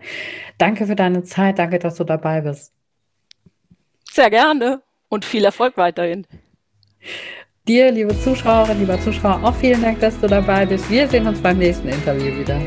Danke 0.59 0.87
für 0.87 0.97
deine 0.97 1.23
Zeit. 1.23 1.59
Danke, 1.59 1.79
dass 1.79 1.95
du 1.95 2.05
dabei 2.05 2.41
bist. 2.41 2.73
Sehr 4.11 4.31
gerne 4.31 4.83
und 5.09 5.25
viel 5.25 5.45
Erfolg 5.45 5.77
weiterhin. 5.77 6.27
Dir, 7.69 7.93
liebe 7.93 8.19
Zuschauerinnen, 8.19 8.81
lieber 8.81 9.01
Zuschauer, 9.01 9.43
auch 9.45 9.55
vielen 9.55 9.81
Dank, 9.81 10.01
dass 10.01 10.19
du 10.21 10.27
dabei 10.27 10.67
bist. 10.67 10.91
Wir 10.91 11.09
sehen 11.09 11.29
uns 11.29 11.41
beim 11.41 11.59
nächsten 11.59 11.89
Interview 11.89 12.37
wieder. 12.37 12.61